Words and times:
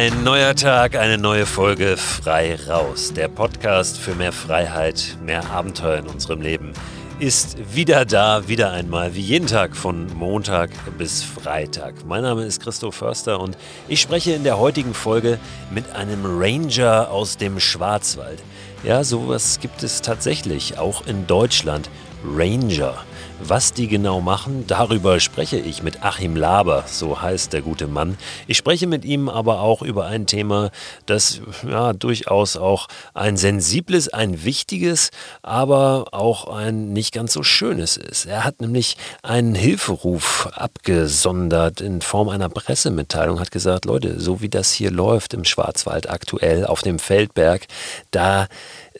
Ein 0.00 0.24
neuer 0.24 0.54
Tag, 0.54 0.96
eine 0.96 1.18
neue 1.18 1.44
Folge 1.44 1.98
Frei 1.98 2.56
Raus. 2.66 3.12
Der 3.12 3.28
Podcast 3.28 3.98
für 3.98 4.14
mehr 4.14 4.32
Freiheit, 4.32 5.18
mehr 5.22 5.50
Abenteuer 5.50 5.98
in 5.98 6.06
unserem 6.06 6.40
Leben 6.40 6.72
ist 7.18 7.58
wieder 7.74 8.06
da, 8.06 8.48
wieder 8.48 8.70
einmal, 8.72 9.14
wie 9.14 9.20
jeden 9.20 9.46
Tag 9.46 9.76
von 9.76 10.06
Montag 10.16 10.70
bis 10.96 11.22
Freitag. 11.22 12.06
Mein 12.06 12.22
Name 12.22 12.46
ist 12.46 12.62
Christoph 12.62 12.94
Förster 12.94 13.38
und 13.40 13.58
ich 13.88 14.00
spreche 14.00 14.32
in 14.32 14.42
der 14.42 14.58
heutigen 14.58 14.94
Folge 14.94 15.38
mit 15.70 15.94
einem 15.94 16.22
Ranger 16.24 17.10
aus 17.10 17.36
dem 17.36 17.60
Schwarzwald. 17.60 18.42
Ja, 18.82 19.04
sowas 19.04 19.60
gibt 19.60 19.82
es 19.82 20.00
tatsächlich, 20.00 20.78
auch 20.78 21.06
in 21.06 21.26
Deutschland. 21.26 21.90
Ranger. 22.24 22.94
Was 23.42 23.72
die 23.72 23.88
genau 23.88 24.20
machen, 24.20 24.66
darüber 24.66 25.18
spreche 25.18 25.58
ich 25.58 25.82
mit 25.82 26.04
Achim 26.04 26.36
Laber, 26.36 26.84
so 26.86 27.22
heißt 27.22 27.54
der 27.54 27.62
gute 27.62 27.86
Mann. 27.86 28.18
Ich 28.46 28.58
spreche 28.58 28.86
mit 28.86 29.06
ihm 29.06 29.30
aber 29.30 29.60
auch 29.60 29.80
über 29.80 30.04
ein 30.04 30.26
Thema, 30.26 30.70
das 31.06 31.40
ja 31.66 31.94
durchaus 31.94 32.58
auch 32.58 32.88
ein 33.14 33.38
sensibles, 33.38 34.08
ein 34.10 34.44
wichtiges, 34.44 35.10
aber 35.40 36.08
auch 36.12 36.48
ein 36.48 36.92
nicht 36.92 37.14
ganz 37.14 37.32
so 37.32 37.42
schönes 37.42 37.96
ist. 37.96 38.26
Er 38.26 38.44
hat 38.44 38.60
nämlich 38.60 38.98
einen 39.22 39.54
Hilferuf 39.54 40.50
abgesondert 40.52 41.80
in 41.80 42.02
Form 42.02 42.28
einer 42.28 42.50
Pressemitteilung, 42.50 43.40
hat 43.40 43.50
gesagt, 43.50 43.86
Leute, 43.86 44.20
so 44.20 44.42
wie 44.42 44.50
das 44.50 44.70
hier 44.70 44.90
läuft 44.90 45.32
im 45.32 45.44
Schwarzwald 45.44 46.10
aktuell 46.10 46.66
auf 46.66 46.82
dem 46.82 46.98
Feldberg, 46.98 47.66
da 48.10 48.48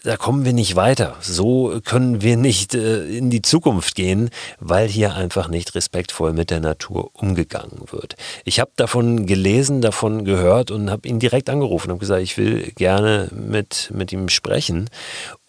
da 0.04 0.16
kommen 0.16 0.44
wir 0.44 0.52
nicht 0.52 0.76
weiter. 0.76 1.16
So 1.20 1.80
können 1.84 2.22
wir 2.22 2.36
nicht 2.36 2.74
äh, 2.74 3.04
in 3.04 3.30
die 3.30 3.42
Zukunft 3.42 3.94
gehen, 3.94 4.30
weil 4.58 4.88
hier 4.88 5.14
einfach 5.14 5.48
nicht 5.48 5.74
respektvoll 5.74 6.32
mit 6.32 6.50
der 6.50 6.60
Natur 6.60 7.10
umgegangen 7.14 7.82
wird. 7.90 8.16
Ich 8.44 8.60
habe 8.60 8.70
davon 8.76 9.26
gelesen, 9.26 9.80
davon 9.80 10.24
gehört 10.24 10.70
und 10.70 10.90
habe 10.90 11.08
ihn 11.08 11.18
direkt 11.18 11.50
angerufen 11.50 11.90
und 11.90 11.98
gesagt, 11.98 12.22
ich 12.22 12.38
will 12.38 12.72
gerne 12.76 13.28
mit, 13.32 13.90
mit 13.94 14.12
ihm 14.12 14.28
sprechen 14.28 14.88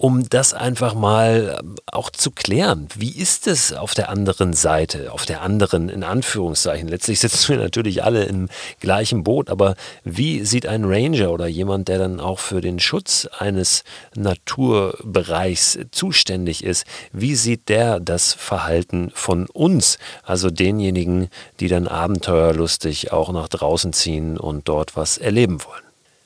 um 0.01 0.27
das 0.27 0.55
einfach 0.55 0.95
mal 0.95 1.59
ähm, 1.61 1.75
auch 1.85 2.09
zu 2.09 2.31
klären. 2.31 2.87
Wie 2.95 3.11
ist 3.11 3.45
es 3.45 3.71
auf 3.71 3.93
der 3.93 4.09
anderen 4.09 4.53
Seite, 4.53 5.11
auf 5.11 5.27
der 5.27 5.41
anderen, 5.41 5.89
in 5.89 6.03
Anführungszeichen? 6.03 6.87
Letztlich 6.87 7.19
sitzen 7.19 7.49
wir 7.49 7.57
natürlich 7.57 8.03
alle 8.03 8.23
im 8.23 8.49
gleichen 8.79 9.23
Boot, 9.23 9.51
aber 9.51 9.75
wie 10.03 10.43
sieht 10.43 10.65
ein 10.65 10.85
Ranger 10.85 11.29
oder 11.29 11.45
jemand, 11.45 11.87
der 11.87 11.99
dann 11.99 12.19
auch 12.19 12.39
für 12.39 12.61
den 12.61 12.79
Schutz 12.79 13.29
eines 13.37 13.83
Naturbereichs 14.31 15.77
zuständig 15.91 16.63
ist, 16.63 16.85
wie 17.11 17.35
sieht 17.35 17.67
der 17.67 17.99
das 17.99 18.33
Verhalten 18.33 19.11
von 19.13 19.47
uns, 19.47 19.97
also 20.23 20.49
denjenigen, 20.49 21.27
die 21.59 21.67
dann 21.67 21.87
abenteuerlustig 21.87 23.11
auch 23.11 23.33
nach 23.33 23.49
draußen 23.49 23.91
ziehen 23.91 24.37
und 24.37 24.69
dort 24.69 24.95
was 24.95 25.17
erleben 25.17 25.63
wollen? 25.65 25.83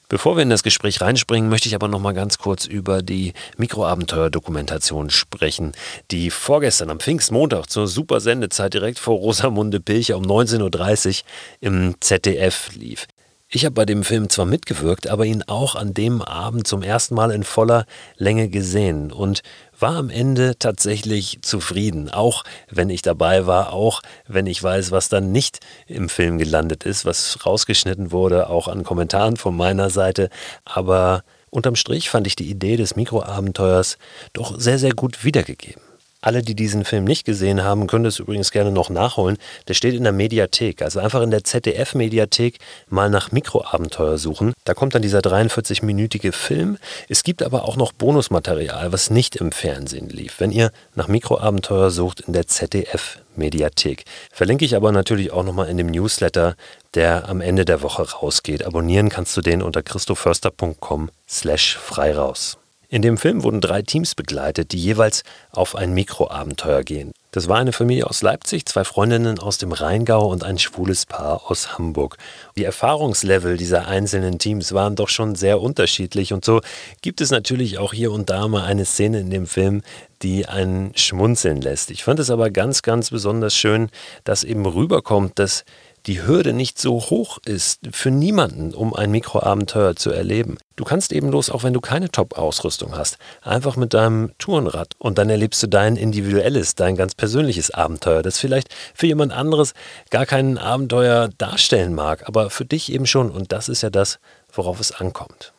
Bevor 0.08 0.38
wir 0.38 0.44
in 0.44 0.52
das 0.52 0.62
Gespräch 0.62 1.02
reinspringen, 1.02 1.50
möchte 1.50 1.68
ich 1.68 1.74
aber 1.74 1.88
noch 1.88 2.00
mal 2.00 2.14
ganz 2.14 2.38
kurz 2.38 2.68
über 2.68 3.02
die 3.02 3.34
Mikroabenteuer-Dokumentation 3.58 5.10
sprechen, 5.10 5.72
die 6.12 6.30
vorgestern 6.30 6.92
am 6.92 7.00
Pfingstmontag 7.00 7.72
zur 7.72 7.88
super 7.88 8.20
Sendezeit 8.20 8.76
direkt 8.76 9.00
vor 9.00 9.18
Rosamunde 9.18 9.80
Pilcher 9.80 10.18
um 10.18 10.24
19.30 10.24 11.08
Uhr 11.08 11.26
im 11.62 11.96
ZDF 12.02 12.70
lief. 12.76 13.08
Ich 13.56 13.64
habe 13.64 13.74
bei 13.74 13.86
dem 13.86 14.04
Film 14.04 14.30
zwar 14.30 14.46
mitgewirkt, 14.46 15.08
aber 15.08 15.24
ihn 15.24 15.42
auch 15.48 15.76
an 15.76 15.94
dem 15.94 16.22
Abend 16.22 16.68
zum 16.68 16.84
ersten 16.84 17.16
Mal 17.16 17.32
in 17.32 17.46
voller 17.46 17.86
Länge 18.18 18.50
gesehen. 18.50 19.14
Und 19.14 19.44
war 19.80 19.96
am 19.96 20.10
Ende 20.10 20.60
tatsächlich 20.60 21.40
zufrieden. 21.42 22.10
Auch 22.10 22.44
wenn 22.70 22.90
ich 22.90 23.02
dabei 23.02 23.48
war, 23.48 23.72
auch 23.72 24.02
wenn 24.28 24.46
ich 24.46 24.62
weiß, 24.62 24.92
was 24.92 25.08
dann 25.08 25.32
nicht 25.32 25.62
im 25.88 26.10
Film 26.10 26.38
gelandet 26.38 26.84
ist, 26.84 27.06
was 27.06 27.46
rausgeschnitten 27.46 28.12
wurde, 28.12 28.50
auch 28.50 28.68
an 28.68 28.84
Kommentaren 28.84 29.38
von 29.38 29.56
meiner 29.56 29.90
Seite. 29.90 30.30
Aber 30.66 31.24
unterm 31.50 31.78
Strich 31.78 32.10
fand 32.10 32.28
ich 32.28 32.36
die 32.36 32.50
Idee 32.50 32.76
des 32.76 32.98
Mikroabenteuers 32.98 33.98
doch 34.34 34.60
sehr, 34.60 34.80
sehr 34.80 34.92
gut 34.92 35.24
wiedergegeben. 35.24 35.85
Alle, 36.26 36.42
die 36.42 36.56
diesen 36.56 36.86
Film 36.86 37.04
nicht 37.04 37.24
gesehen 37.24 37.64
haben, 37.64 37.86
können 37.86 38.04
das 38.04 38.18
übrigens 38.18 38.50
gerne 38.50 38.72
noch 38.72 38.90
nachholen. 38.90 39.38
Der 39.68 39.76
steht 39.76 39.94
in 39.94 40.02
der 40.02 40.12
Mediathek. 40.12 40.82
Also 40.82 41.00
einfach 41.00 41.22
in 41.22 41.30
der 41.30 41.44
ZDF-Mediathek 41.44 42.58
mal 42.90 43.12
nach 43.12 43.32
Mikroabenteuer 43.32 44.18
suchen. 44.18 44.54
Da 44.64 44.74
kommt 44.74 44.96
dann 44.96 45.04
dieser 45.04 45.20
43-minütige 45.20 46.32
Film. 46.32 46.80
Es 47.10 47.22
gibt 47.22 47.44
aber 47.44 47.66
auch 47.66 47.76
noch 47.76 47.92
Bonusmaterial, 47.92 48.92
was 48.92 49.12
nicht 49.12 49.36
im 49.36 49.52
Fernsehen 49.52 50.10
lief. 50.10 50.40
Wenn 50.40 50.50
ihr 50.50 50.72
nach 50.96 51.08
Mikroabenteuer 51.08 51.92
sucht 51.92 52.22
in 52.22 52.34
der 52.34 52.48
ZDF-Mediathek. 52.48 54.06
Verlinke 54.32 54.66
ich 54.66 54.76
aber 54.76 54.92
natürlich 54.92 55.32
auch 55.32 55.44
nochmal 55.44 55.70
in 55.70 55.78
dem 55.78 55.92
Newsletter, 55.92 56.56
der 56.96 57.30
am 57.30 57.40
Ende 57.40 57.66
der 57.66 57.84
Woche 57.84 58.02
rausgeht. 58.02 58.66
Abonnieren 58.66 59.10
kannst 59.10 59.38
du 59.38 59.42
den 59.42 59.62
unter 59.62 59.84
christoförster.com 59.84 61.12
slash 61.30 61.78
frei 61.78 62.16
raus. 62.16 62.58
In 62.90 63.02
dem 63.02 63.18
Film 63.18 63.44
wurden 63.44 63.62
drei 63.62 63.82
Teams 63.82 64.16
begleitet, 64.16 64.72
die 64.72 64.78
jeweils 64.78 65.24
auf 65.52 65.76
ein 65.76 65.94
Mikroabenteuer 65.94 66.84
gehen. 66.84 67.14
Das 67.36 67.50
war 67.50 67.58
eine 67.58 67.74
Familie 67.74 68.08
aus 68.08 68.22
Leipzig, 68.22 68.66
zwei 68.66 68.86
Freundinnen 68.86 69.40
aus 69.40 69.58
dem 69.58 69.74
Rheingau 69.74 70.26
und 70.26 70.46
ein 70.46 70.58
schwules 70.58 71.06
Paar 71.06 71.52
aus 71.52 71.78
Hamburg. 71.78 72.18
Die 72.56 72.64
Erfahrungslevel 72.64 73.58
dieser 73.58 73.90
einzelnen 73.90 74.40
Teams 74.40 74.72
waren 74.72 74.96
doch 74.96 75.10
schon 75.10 75.36
sehr 75.36 75.60
unterschiedlich 75.60 76.32
und 76.32 76.46
so 76.46 76.62
gibt 77.02 77.20
es 77.20 77.32
natürlich 77.32 77.78
auch 77.78 77.92
hier 77.92 78.14
und 78.14 78.30
da 78.30 78.48
mal 78.48 78.64
eine 78.64 78.86
Szene 78.86 79.20
in 79.20 79.30
dem 79.30 79.48
Film, 79.48 79.82
die 80.22 80.46
einen 80.46 80.94
schmunzeln 80.96 81.60
lässt. 81.60 81.92
Ich 81.92 82.06
fand 82.06 82.22
es 82.22 82.30
aber 82.30 82.52
ganz, 82.52 82.84
ganz 82.84 83.10
besonders 83.10 83.54
schön, 83.54 83.90
dass 84.24 84.46
eben 84.46 84.66
rüberkommt, 84.66 85.38
dass 85.38 85.66
die 86.08 86.26
Hürde 86.26 86.54
nicht 86.54 86.80
so 86.80 87.00
hoch 87.00 87.40
ist 87.46 87.80
für 87.92 88.12
niemanden, 88.12 88.74
um 88.74 88.94
ein 88.94 89.10
Mikroabenteuer 89.10 89.96
zu 89.96 90.12
erleben. 90.12 90.58
Du 90.76 90.84
kannst 90.84 91.12
eben 91.12 91.30
los, 91.30 91.50
auch 91.50 91.64
wenn 91.64 91.74
du 91.74 91.82
keine 91.82 92.12
Top-Ausrüstung 92.12 92.96
hast, 92.96 93.18
einfach 93.42 93.76
mit 93.76 93.94
deinem 93.94 94.32
Tourenrad 94.38 94.94
und 95.00 95.18
dann 95.18 95.30
erlebst 95.30 95.64
du 95.64 95.68
dein 95.68 95.96
individuelles, 95.96 96.76
dein 96.76 96.96
ganz 96.96 97.16
persönliches 97.16 97.72
Abenteuer, 97.72 98.22
das 98.22 98.38
vielleicht 98.38 98.70
für 98.94 99.08
jemand 99.08 99.34
anderes 99.34 99.74
gar 100.12 100.26
kein 100.26 100.58
Abenteuer 100.58 101.30
darstellen 101.38 101.96
mag, 101.96 102.28
aber 102.28 102.50
für 102.50 102.66
dich 102.66 102.92
eben 102.92 103.08
schon 103.08 103.32
und 103.32 103.52
das 103.52 103.70
ist 103.70 103.82
ja 103.82 103.90
das, 103.90 104.20
worauf 104.54 104.80
es 104.80 104.92
ankommt. 104.92 105.55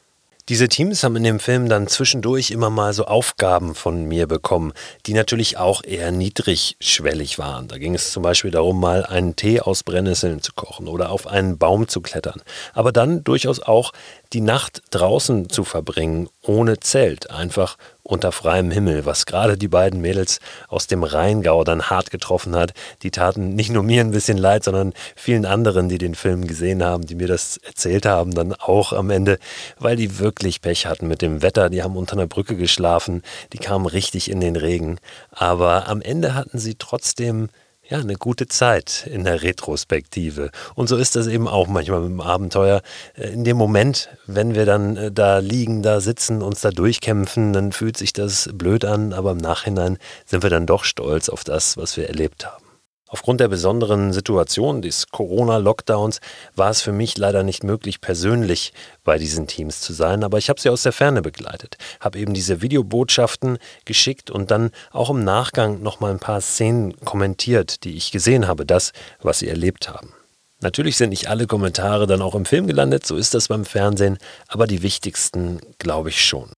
Diese 0.48 0.68
Teams 0.68 1.02
haben 1.02 1.16
in 1.16 1.24
dem 1.24 1.40
Film 1.40 1.68
dann 1.68 1.88
zwischendurch 1.88 2.52
immer 2.52 2.70
mal 2.70 2.92
so 2.92 3.06
Aufgaben 3.06 3.74
von 3.74 4.04
mir 4.04 4.28
bekommen, 4.28 4.72
die 5.04 5.12
natürlich 5.12 5.56
auch 5.56 5.82
eher 5.82 6.12
niedrigschwellig 6.12 7.40
waren. 7.40 7.66
Da 7.66 7.78
ging 7.78 7.96
es 7.96 8.12
zum 8.12 8.22
Beispiel 8.22 8.52
darum, 8.52 8.78
mal 8.78 9.04
einen 9.04 9.34
Tee 9.34 9.60
aus 9.60 9.82
Brennnesseln 9.82 10.42
zu 10.42 10.52
kochen 10.52 10.86
oder 10.86 11.10
auf 11.10 11.26
einen 11.26 11.58
Baum 11.58 11.88
zu 11.88 12.00
klettern. 12.00 12.42
Aber 12.74 12.92
dann 12.92 13.24
durchaus 13.24 13.58
auch 13.58 13.90
die 14.32 14.40
Nacht 14.40 14.82
draußen 14.90 15.50
zu 15.50 15.64
verbringen, 15.64 16.28
ohne 16.42 16.78
Zelt, 16.78 17.28
einfach 17.28 17.76
unter 18.06 18.32
freiem 18.32 18.70
Himmel, 18.70 19.04
was 19.04 19.26
gerade 19.26 19.56
die 19.56 19.68
beiden 19.68 20.00
Mädels 20.00 20.38
aus 20.68 20.86
dem 20.86 21.02
Rheingau 21.02 21.64
dann 21.64 21.90
hart 21.90 22.10
getroffen 22.10 22.54
hat. 22.54 22.72
Die 23.02 23.10
taten 23.10 23.54
nicht 23.54 23.70
nur 23.70 23.82
mir 23.82 24.00
ein 24.00 24.12
bisschen 24.12 24.38
leid, 24.38 24.64
sondern 24.64 24.92
vielen 25.16 25.44
anderen, 25.44 25.88
die 25.88 25.98
den 25.98 26.14
Film 26.14 26.46
gesehen 26.46 26.84
haben, 26.84 27.06
die 27.06 27.16
mir 27.16 27.26
das 27.26 27.58
erzählt 27.58 28.06
haben, 28.06 28.32
dann 28.32 28.52
auch 28.52 28.92
am 28.92 29.10
Ende, 29.10 29.38
weil 29.78 29.96
die 29.96 30.18
wirklich 30.18 30.60
Pech 30.60 30.86
hatten 30.86 31.08
mit 31.08 31.20
dem 31.20 31.42
Wetter. 31.42 31.68
Die 31.68 31.82
haben 31.82 31.96
unter 31.96 32.14
einer 32.14 32.26
Brücke 32.26 32.56
geschlafen, 32.56 33.22
die 33.52 33.58
kamen 33.58 33.86
richtig 33.86 34.30
in 34.30 34.40
den 34.40 34.56
Regen. 34.56 34.98
Aber 35.30 35.88
am 35.88 36.00
Ende 36.00 36.34
hatten 36.34 36.58
sie 36.58 36.76
trotzdem 36.76 37.48
ja, 37.88 37.98
eine 37.98 38.16
gute 38.16 38.48
Zeit 38.48 39.08
in 39.10 39.24
der 39.24 39.42
Retrospektive. 39.42 40.50
Und 40.74 40.88
so 40.88 40.96
ist 40.96 41.16
das 41.16 41.26
eben 41.26 41.46
auch 41.46 41.68
manchmal 41.68 42.00
mit 42.00 42.10
dem 42.10 42.20
Abenteuer. 42.20 42.82
Äh, 43.14 43.28
in 43.28 43.44
dem 43.44 43.56
Moment, 43.56 44.08
wenn 44.26 44.54
wir 44.54 44.66
dann 44.66 44.96
äh, 44.96 45.12
da 45.12 45.38
liegen, 45.38 45.82
da 45.82 46.00
sitzen, 46.00 46.42
uns 46.42 46.60
da 46.60 46.70
durchkämpfen, 46.70 47.52
dann 47.52 47.72
fühlt 47.72 47.96
sich 47.96 48.12
das 48.12 48.50
blöd 48.52 48.84
an, 48.84 49.12
aber 49.12 49.32
im 49.32 49.38
Nachhinein 49.38 49.98
sind 50.24 50.42
wir 50.42 50.50
dann 50.50 50.66
doch 50.66 50.84
stolz 50.84 51.28
auf 51.28 51.44
das, 51.44 51.76
was 51.76 51.96
wir 51.96 52.08
erlebt 52.08 52.46
haben. 52.46 52.65
Aufgrund 53.08 53.40
der 53.40 53.46
besonderen 53.46 54.12
Situation 54.12 54.82
des 54.82 55.06
Corona-Lockdowns 55.12 56.20
war 56.56 56.70
es 56.70 56.82
für 56.82 56.90
mich 56.90 57.16
leider 57.16 57.44
nicht 57.44 57.62
möglich, 57.62 58.00
persönlich 58.00 58.72
bei 59.04 59.16
diesen 59.16 59.46
Teams 59.46 59.80
zu 59.80 59.92
sein, 59.92 60.24
aber 60.24 60.38
ich 60.38 60.48
habe 60.48 60.60
sie 60.60 60.70
aus 60.70 60.82
der 60.82 60.92
Ferne 60.92 61.22
begleitet, 61.22 61.76
habe 62.00 62.18
eben 62.18 62.34
diese 62.34 62.62
Videobotschaften 62.62 63.58
geschickt 63.84 64.28
und 64.28 64.50
dann 64.50 64.70
auch 64.90 65.10
im 65.10 65.22
Nachgang 65.22 65.82
nochmal 65.82 66.10
ein 66.10 66.18
paar 66.18 66.40
Szenen 66.40 66.96
kommentiert, 67.04 67.84
die 67.84 67.96
ich 67.96 68.10
gesehen 68.10 68.48
habe, 68.48 68.66
das, 68.66 68.92
was 69.22 69.38
sie 69.38 69.48
erlebt 69.48 69.88
haben. 69.88 70.12
Natürlich 70.60 70.96
sind 70.96 71.10
nicht 71.10 71.28
alle 71.28 71.46
Kommentare 71.46 72.08
dann 72.08 72.22
auch 72.22 72.34
im 72.34 72.44
Film 72.44 72.66
gelandet, 72.66 73.06
so 73.06 73.16
ist 73.16 73.34
das 73.34 73.46
beim 73.46 73.64
Fernsehen, 73.64 74.18
aber 74.48 74.66
die 74.66 74.82
wichtigsten 74.82 75.60
glaube 75.78 76.08
ich 76.08 76.24
schon. 76.24 76.50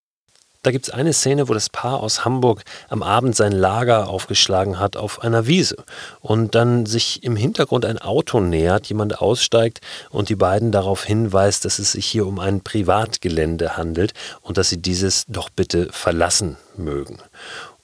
Da 0.63 0.73
gibt 0.73 0.89
es 0.89 0.95
eine 0.95 1.13
Szene, 1.13 1.49
wo 1.49 1.55
das 1.55 1.71
Paar 1.71 2.01
aus 2.01 2.25
Hamburg 2.25 2.65
am 2.89 3.05
Abend 3.05 3.37
sein 3.37 3.53
Lager 3.53 4.09
aufgeschlagen 4.09 4.81
hat 4.81 4.97
auf 4.97 5.23
einer 5.23 5.47
Wiese 5.47 5.77
und 6.21 6.57
dann 6.57 6.85
sich 6.85 7.23
im 7.23 7.37
Hintergrund 7.37 7.85
ein 7.85 7.99
Auto 7.99 8.41
nähert, 8.41 8.87
jemand 8.87 9.21
aussteigt 9.21 9.81
und 10.11 10.31
die 10.31 10.35
beiden 10.35 10.73
darauf 10.73 11.05
hinweist, 11.05 11.65
dass 11.65 11.79
es 11.79 11.93
sich 11.93 12.07
hier 12.07 12.27
um 12.27 12.41
ein 12.41 12.61
Privatgelände 12.61 13.77
handelt 13.77 14.15
und 14.43 14.59
dass 14.59 14.69
sie 14.69 14.83
dieses 14.83 15.25
doch 15.29 15.49
bitte 15.49 15.89
verlassen 15.93 16.57
mögen. 16.77 17.19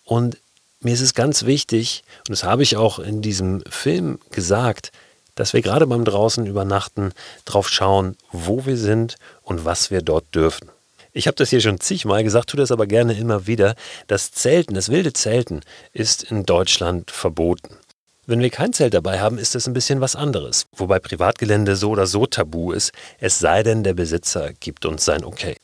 Und 0.04 0.38
mir 0.80 0.94
ist 0.94 1.00
es 1.00 1.14
ganz 1.14 1.44
wichtig, 1.44 2.02
und 2.28 2.30
das 2.30 2.42
habe 2.42 2.64
ich 2.64 2.76
auch 2.76 2.98
in 2.98 3.22
diesem 3.22 3.62
Film 3.70 4.18
gesagt, 4.32 4.90
dass 5.36 5.52
wir 5.52 5.62
gerade 5.62 5.86
beim 5.86 6.04
draußen 6.04 6.44
übernachten 6.44 7.12
drauf 7.44 7.68
schauen, 7.68 8.16
wo 8.32 8.66
wir 8.66 8.76
sind 8.76 9.16
und 9.42 9.64
was 9.64 9.90
wir 9.90 10.02
dort 10.02 10.34
dürfen. 10.34 10.73
Ich 11.16 11.28
habe 11.28 11.36
das 11.36 11.50
hier 11.50 11.60
schon 11.60 11.78
zigmal 11.78 12.24
gesagt, 12.24 12.50
tue 12.50 12.58
das 12.58 12.72
aber 12.72 12.88
gerne 12.88 13.14
immer 13.14 13.46
wieder. 13.46 13.76
Das 14.08 14.32
Zelten, 14.32 14.74
das 14.74 14.88
wilde 14.88 15.12
Zelten 15.12 15.60
ist 15.92 16.24
in 16.24 16.44
Deutschland 16.44 17.12
verboten. 17.12 17.76
Wenn 18.26 18.40
wir 18.40 18.50
kein 18.50 18.72
Zelt 18.72 18.94
dabei 18.94 19.20
haben, 19.20 19.38
ist 19.38 19.54
das 19.54 19.68
ein 19.68 19.74
bisschen 19.74 20.00
was 20.00 20.16
anderes, 20.16 20.66
wobei 20.72 20.98
Privatgelände 20.98 21.76
so 21.76 21.90
oder 21.90 22.06
so 22.06 22.26
tabu 22.26 22.72
ist, 22.72 22.90
es 23.20 23.38
sei 23.38 23.62
denn, 23.62 23.84
der 23.84 23.94
Besitzer 23.94 24.52
gibt 24.54 24.86
uns 24.86 25.04
sein 25.04 25.24
Okay. 25.24 25.56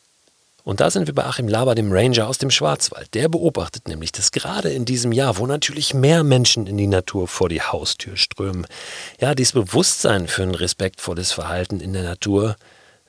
Und 0.62 0.80
da 0.80 0.90
sind 0.90 1.08
wir 1.08 1.14
bei 1.14 1.24
Achim 1.24 1.48
Laber, 1.48 1.74
dem 1.74 1.90
Ranger 1.90 2.28
aus 2.28 2.38
dem 2.38 2.50
Schwarzwald. 2.50 3.12
Der 3.14 3.28
beobachtet 3.28 3.88
nämlich, 3.88 4.12
dass 4.12 4.30
gerade 4.30 4.70
in 4.70 4.84
diesem 4.84 5.10
Jahr, 5.10 5.38
wo 5.38 5.46
natürlich 5.46 5.94
mehr 5.94 6.22
Menschen 6.22 6.68
in 6.68 6.76
die 6.76 6.86
Natur 6.86 7.26
vor 7.26 7.48
die 7.48 7.62
Haustür 7.62 8.16
strömen, 8.16 8.68
ja, 9.20 9.34
dieses 9.34 9.54
Bewusstsein 9.54 10.28
für 10.28 10.42
ein 10.44 10.54
respektvolles 10.54 11.32
Verhalten 11.32 11.80
in 11.80 11.92
der 11.92 12.04
Natur 12.04 12.54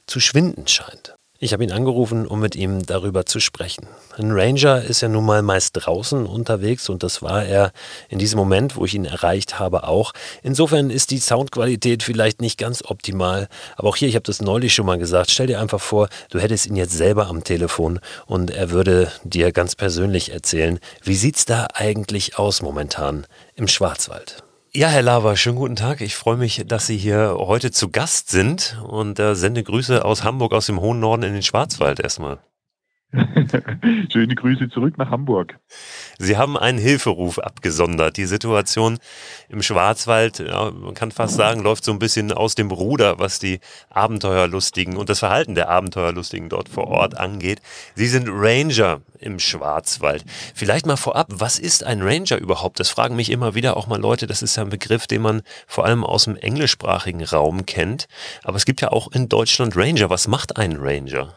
zu 0.08 0.20
schwinden 0.20 0.66
scheint. 0.66 1.14
Ich 1.44 1.54
habe 1.54 1.64
ihn 1.64 1.72
angerufen, 1.72 2.28
um 2.28 2.40
mit 2.40 2.56
ihm 2.56 2.86
darüber 2.86 3.26
zu 3.26 3.40
sprechen. 3.40 3.88
Ein 4.16 4.30
Ranger 4.32 4.84
ist 4.84 5.02
ja 5.02 5.08
nun 5.08 5.26
mal 5.26 5.42
meist 5.42 5.72
draußen 5.74 6.28
unterwegs 6.28 6.88
und 6.88 7.02
das 7.02 7.24
war 7.24 7.44
er 7.44 7.72
in 8.10 8.20
diesem 8.20 8.38
Moment, 8.38 8.76
wo 8.76 8.86
ich 8.86 8.94
ihn 8.94 9.06
erreicht 9.06 9.58
habe, 9.58 9.88
auch. 9.88 10.14
Insofern 10.44 10.92
ist 10.92 11.10
die 11.10 11.18
Soundqualität 11.18 12.04
vielleicht 12.04 12.42
nicht 12.42 12.60
ganz 12.60 12.84
optimal, 12.86 13.48
aber 13.76 13.90
auch 13.90 13.96
hier, 13.96 14.08
ich 14.08 14.14
habe 14.14 14.22
das 14.22 14.40
neulich 14.40 14.76
schon 14.76 14.86
mal 14.86 15.00
gesagt, 15.00 15.32
stell 15.32 15.48
dir 15.48 15.60
einfach 15.60 15.82
vor, 15.82 16.10
du 16.30 16.40
hättest 16.40 16.68
ihn 16.68 16.76
jetzt 16.76 16.94
selber 16.94 17.26
am 17.26 17.44
Telefon 17.44 18.00
und 18.28 18.52
er 18.52 18.70
würde 18.70 19.12
dir 19.24 19.52
ganz 19.52 19.76
persönlich 19.76 20.32
erzählen, 20.32 20.78
wie 21.02 21.16
sieht's 21.16 21.46
da 21.46 21.66
eigentlich 21.74 22.38
aus 22.38 22.62
momentan 22.62 23.26
im 23.56 23.68
Schwarzwald? 23.68 24.44
Ja, 24.74 24.88
Herr 24.88 25.02
Lava, 25.02 25.36
schönen 25.36 25.58
guten 25.58 25.76
Tag. 25.76 26.00
Ich 26.00 26.16
freue 26.16 26.38
mich, 26.38 26.64
dass 26.66 26.88
Sie 26.88 26.96
hier 26.96 27.36
heute 27.38 27.72
zu 27.72 27.90
Gast 27.90 28.30
sind 28.30 28.82
und 28.88 29.20
äh, 29.20 29.36
sende 29.36 29.64
Grüße 29.64 30.06
aus 30.06 30.24
Hamburg, 30.24 30.54
aus 30.54 30.68
dem 30.68 30.80
hohen 30.80 31.02
Norden 31.02 31.24
in 31.24 31.34
den 31.34 31.44
Schwarzwald 31.44 32.00
erstmal. 32.00 32.40
Schöne 34.12 34.36
Grüße 34.36 34.70
zurück 34.70 34.98
nach 34.98 35.10
Hamburg. 35.10 35.60
Sie 36.18 36.38
haben 36.38 36.58
einen 36.58 36.78
Hilferuf 36.78 37.40
abgesondert. 37.40 38.16
Die 38.16 38.26
Situation 38.26 39.00
im 39.50 39.62
Schwarzwald, 39.62 40.40
ja, 40.40 40.72
man 40.72 40.94
kann 40.94 41.12
fast 41.12 41.36
sagen, 41.36 41.62
läuft 41.62 41.84
so 41.84 41.92
ein 41.92 42.00
bisschen 42.00 42.32
aus 42.32 42.56
dem 42.56 42.72
Ruder, 42.72 43.20
was 43.20 43.40
die 43.40 43.60
Abenteuerlustigen 43.90 44.96
und 44.96 45.10
das 45.10 45.20
Verhalten 45.20 45.56
der 45.56 45.70
Abenteuerlustigen 45.70 46.48
dort 46.48 46.70
vor 46.70 46.88
Ort 46.88 47.18
angeht. 47.18 47.62
Sie 47.96 48.08
sind 48.08 48.30
Ranger 48.30 49.02
im 49.20 49.40
Schwarzwald. 49.40 50.24
Vielleicht 50.56 50.86
mal 50.86 50.96
vorab, 50.96 51.28
was 51.32 51.60
ist 51.60 51.84
ein 51.84 52.02
Ranger 52.02 52.38
überhaupt? 52.38 52.80
Das 52.80 52.90
fragen 52.90 53.18
mich 53.18 53.30
immer 53.30 53.56
wieder 53.56 53.76
auch 53.76 53.88
mal 53.88 54.00
Leute. 54.00 54.26
Das 54.26 54.42
ist 54.42 54.56
ja 54.56 54.64
ein 54.64 54.70
Begriff, 54.70 55.06
den 55.08 55.22
man 55.22 55.42
vor 55.68 55.86
allem 55.86 56.06
aus 56.06 56.24
dem 56.26 56.38
englischsprachigen 56.38 57.24
Raum 57.24 57.66
kennt. 57.66 58.08
Aber 58.44 58.56
es 58.56 58.66
gibt 58.66 58.80
ja 58.80 58.92
auch 58.92 59.12
in 59.12 59.28
Deutschland 59.28 59.76
Ranger. 59.76 60.10
Was 60.10 60.30
macht 60.30 60.56
ein 60.58 60.78
Ranger? 60.78 61.36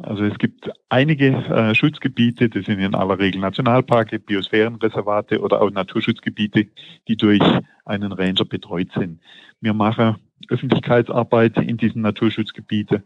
Also 0.00 0.24
es 0.24 0.38
gibt 0.38 0.70
einige 0.88 1.26
äh, 1.26 1.74
Schutzgebiete, 1.74 2.48
das 2.48 2.66
sind 2.66 2.78
in 2.78 2.94
aller 2.94 3.18
Regel 3.18 3.40
Nationalparke, 3.40 4.20
Biosphärenreservate 4.20 5.40
oder 5.40 5.60
auch 5.60 5.70
Naturschutzgebiete, 5.70 6.68
die 7.08 7.16
durch 7.16 7.42
einen 7.84 8.12
Ranger 8.12 8.44
betreut 8.44 8.88
sind. 8.94 9.20
Wir 9.60 9.74
machen 9.74 10.16
Öffentlichkeitsarbeit 10.48 11.56
in 11.56 11.76
diesen 11.78 12.02
Naturschutzgebieten 12.02 13.02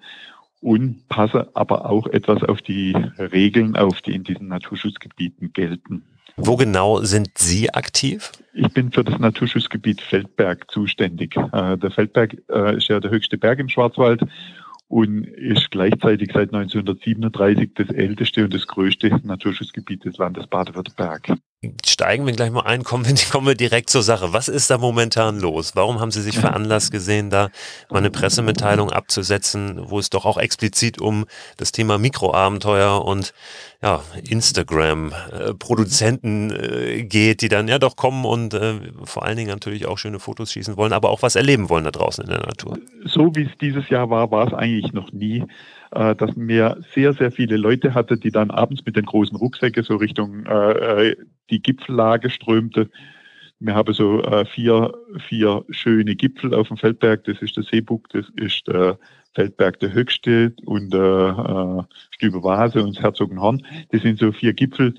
und 0.61 1.09
passen 1.09 1.45
aber 1.55 1.89
auch 1.89 2.07
etwas 2.09 2.45
auf 2.45 2.61
die 2.61 2.95
Regeln 3.19 3.75
auf, 3.75 4.03
die 4.03 4.15
in 4.15 4.23
diesen 4.23 4.49
Naturschutzgebieten 4.49 5.53
gelten. 5.55 6.05
Wo 6.37 6.57
genau 6.57 7.01
sind 7.01 7.31
Sie 7.37 7.73
aktiv? 7.73 8.33
Ich 8.55 8.69
bin 8.69 8.91
für 8.91 9.05
das 9.05 9.19
Naturschutzgebiet 9.19 10.01
Feldberg 10.01 10.71
zuständig. 10.71 11.37
Äh, 11.37 11.77
der 11.79 11.91
Feldberg 11.91 12.37
äh, 12.51 12.77
ist 12.77 12.89
ja 12.89 13.01
der 13.01 13.11
höchste 13.11 13.39
Berg 13.39 13.59
im 13.59 13.69
Schwarzwald 13.69 14.23
und 14.93 15.25
ist 15.25 15.71
gleichzeitig 15.71 16.33
seit 16.35 16.53
1937 16.53 17.71
das 17.73 17.89
älteste 17.89 18.45
und 18.45 18.53
das 18.53 18.67
größte 18.67 19.09
Naturschutzgebiet 19.25 20.05
des 20.05 20.19
Landes 20.19 20.47
Baden-Württemberg. 20.49 21.33
Steigen 21.87 22.27
wir 22.27 22.33
gleich 22.33 22.51
mal 22.51 22.63
ein, 22.63 22.83
kommen 22.85 23.07
wir, 23.07 23.15
kommen 23.31 23.47
wir 23.47 23.55
direkt 23.55 23.91
zur 23.91 24.03
Sache. 24.03 24.33
Was 24.33 24.49
ist 24.49 24.71
da 24.71 24.79
momentan 24.79 25.39
los? 25.39 25.77
Warum 25.77 26.01
haben 26.01 26.11
Sie 26.11 26.23
sich 26.23 26.39
veranlasst 26.39 26.91
gesehen, 26.91 27.29
da 27.31 27.51
mal 27.91 27.99
eine 27.99 28.11
Pressemitteilung 28.11 28.91
abzusetzen, 28.91 29.91
wo 29.91 29.99
es 29.99 30.09
doch 30.11 30.25
auch 30.25 30.39
explizit 30.39 31.01
um 31.01 31.27
das 31.57 31.71
Thema 31.71 31.99
Mikroabenteuer 31.99 33.05
und 33.05 33.33
ja, 33.83 34.03
Instagram-Produzenten 34.29 36.51
äh, 36.51 37.05
geht, 37.05 37.43
die 37.43 37.49
dann 37.49 37.69
ja 37.69 37.79
doch 37.79 37.95
kommen 37.97 38.25
und 38.25 38.55
äh, 38.55 38.81
vor 39.05 39.25
allen 39.25 39.37
Dingen 39.37 39.51
natürlich 39.51 39.87
auch 39.87 39.99
schöne 39.99 40.21
Fotos 40.21 40.53
schießen 40.53 40.77
wollen, 40.77 40.93
aber 40.93 41.11
auch 41.11 41.23
was 41.23 41.37
erleben 41.37 41.69
wollen 41.69 41.85
da 41.85 41.91
draußen 41.91 42.25
in 42.25 42.31
der 42.31 42.47
Natur? 42.47 42.79
So 43.05 43.35
wie 43.35 43.43
es 43.43 43.51
dieses 43.61 43.89
Jahr 43.89 44.09
war, 44.11 44.31
war 44.31 44.47
es 44.47 44.55
eigentlich 44.55 44.93
noch 44.93 45.11
nie 45.13 45.45
äh, 45.95 46.15
dass 46.15 46.37
mir 46.37 46.79
sehr, 46.95 47.13
sehr 47.13 47.31
viele 47.31 47.57
Leute 47.57 47.95
hatte, 47.95 48.17
die 48.17 48.31
dann 48.31 48.51
abends 48.51 48.85
mit 48.85 48.97
den 48.97 49.05
großen 49.05 49.37
Rucksäcken 49.37 49.85
so 49.85 49.97
Richtung 49.97 50.47
äh, 50.47 51.11
äh 51.11 51.17
die 51.51 51.61
Gipfellage 51.61 52.31
strömte. 52.31 52.89
Wir 53.61 53.75
haben 53.75 53.93
so 53.93 54.23
äh, 54.23 54.47
vier, 54.47 54.95
vier 55.29 55.65
schöne 55.69 56.17
Gipfel 56.17 56.55
auf 56.55 56.69
dem 56.69 56.79
Feldberg. 56.79 57.25
Das 57.25 57.43
ist 57.43 57.57
der 57.57 57.65
Seebuck, 57.65 58.09
das 58.09 58.27
ist 58.37 58.67
der 58.69 58.99
Feldberg 59.35 59.79
der 59.81 59.93
Höchste 59.93 60.55
und 60.65 60.93
der 60.93 61.87
äh, 61.89 61.95
Stübe 62.15 62.43
Vase 62.43 62.83
und 62.83 62.97
das 62.97 63.03
Herzogenhorn. 63.03 63.67
Das 63.91 64.03
sind 64.03 64.19
so 64.19 64.33
vier 64.33 64.55
Gipfel, 64.55 64.95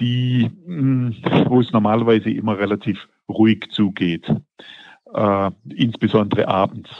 die, 0.00 0.50
mh, 0.66 1.12
hm, 1.12 1.46
wo 1.48 1.60
es 1.60 1.72
normalerweise 1.72 2.30
immer 2.30 2.58
relativ 2.58 3.08
ruhig 3.28 3.66
zugeht 3.70 4.30
äh, 5.16 5.50
insbesondere 5.74 6.46
abends. 6.46 6.90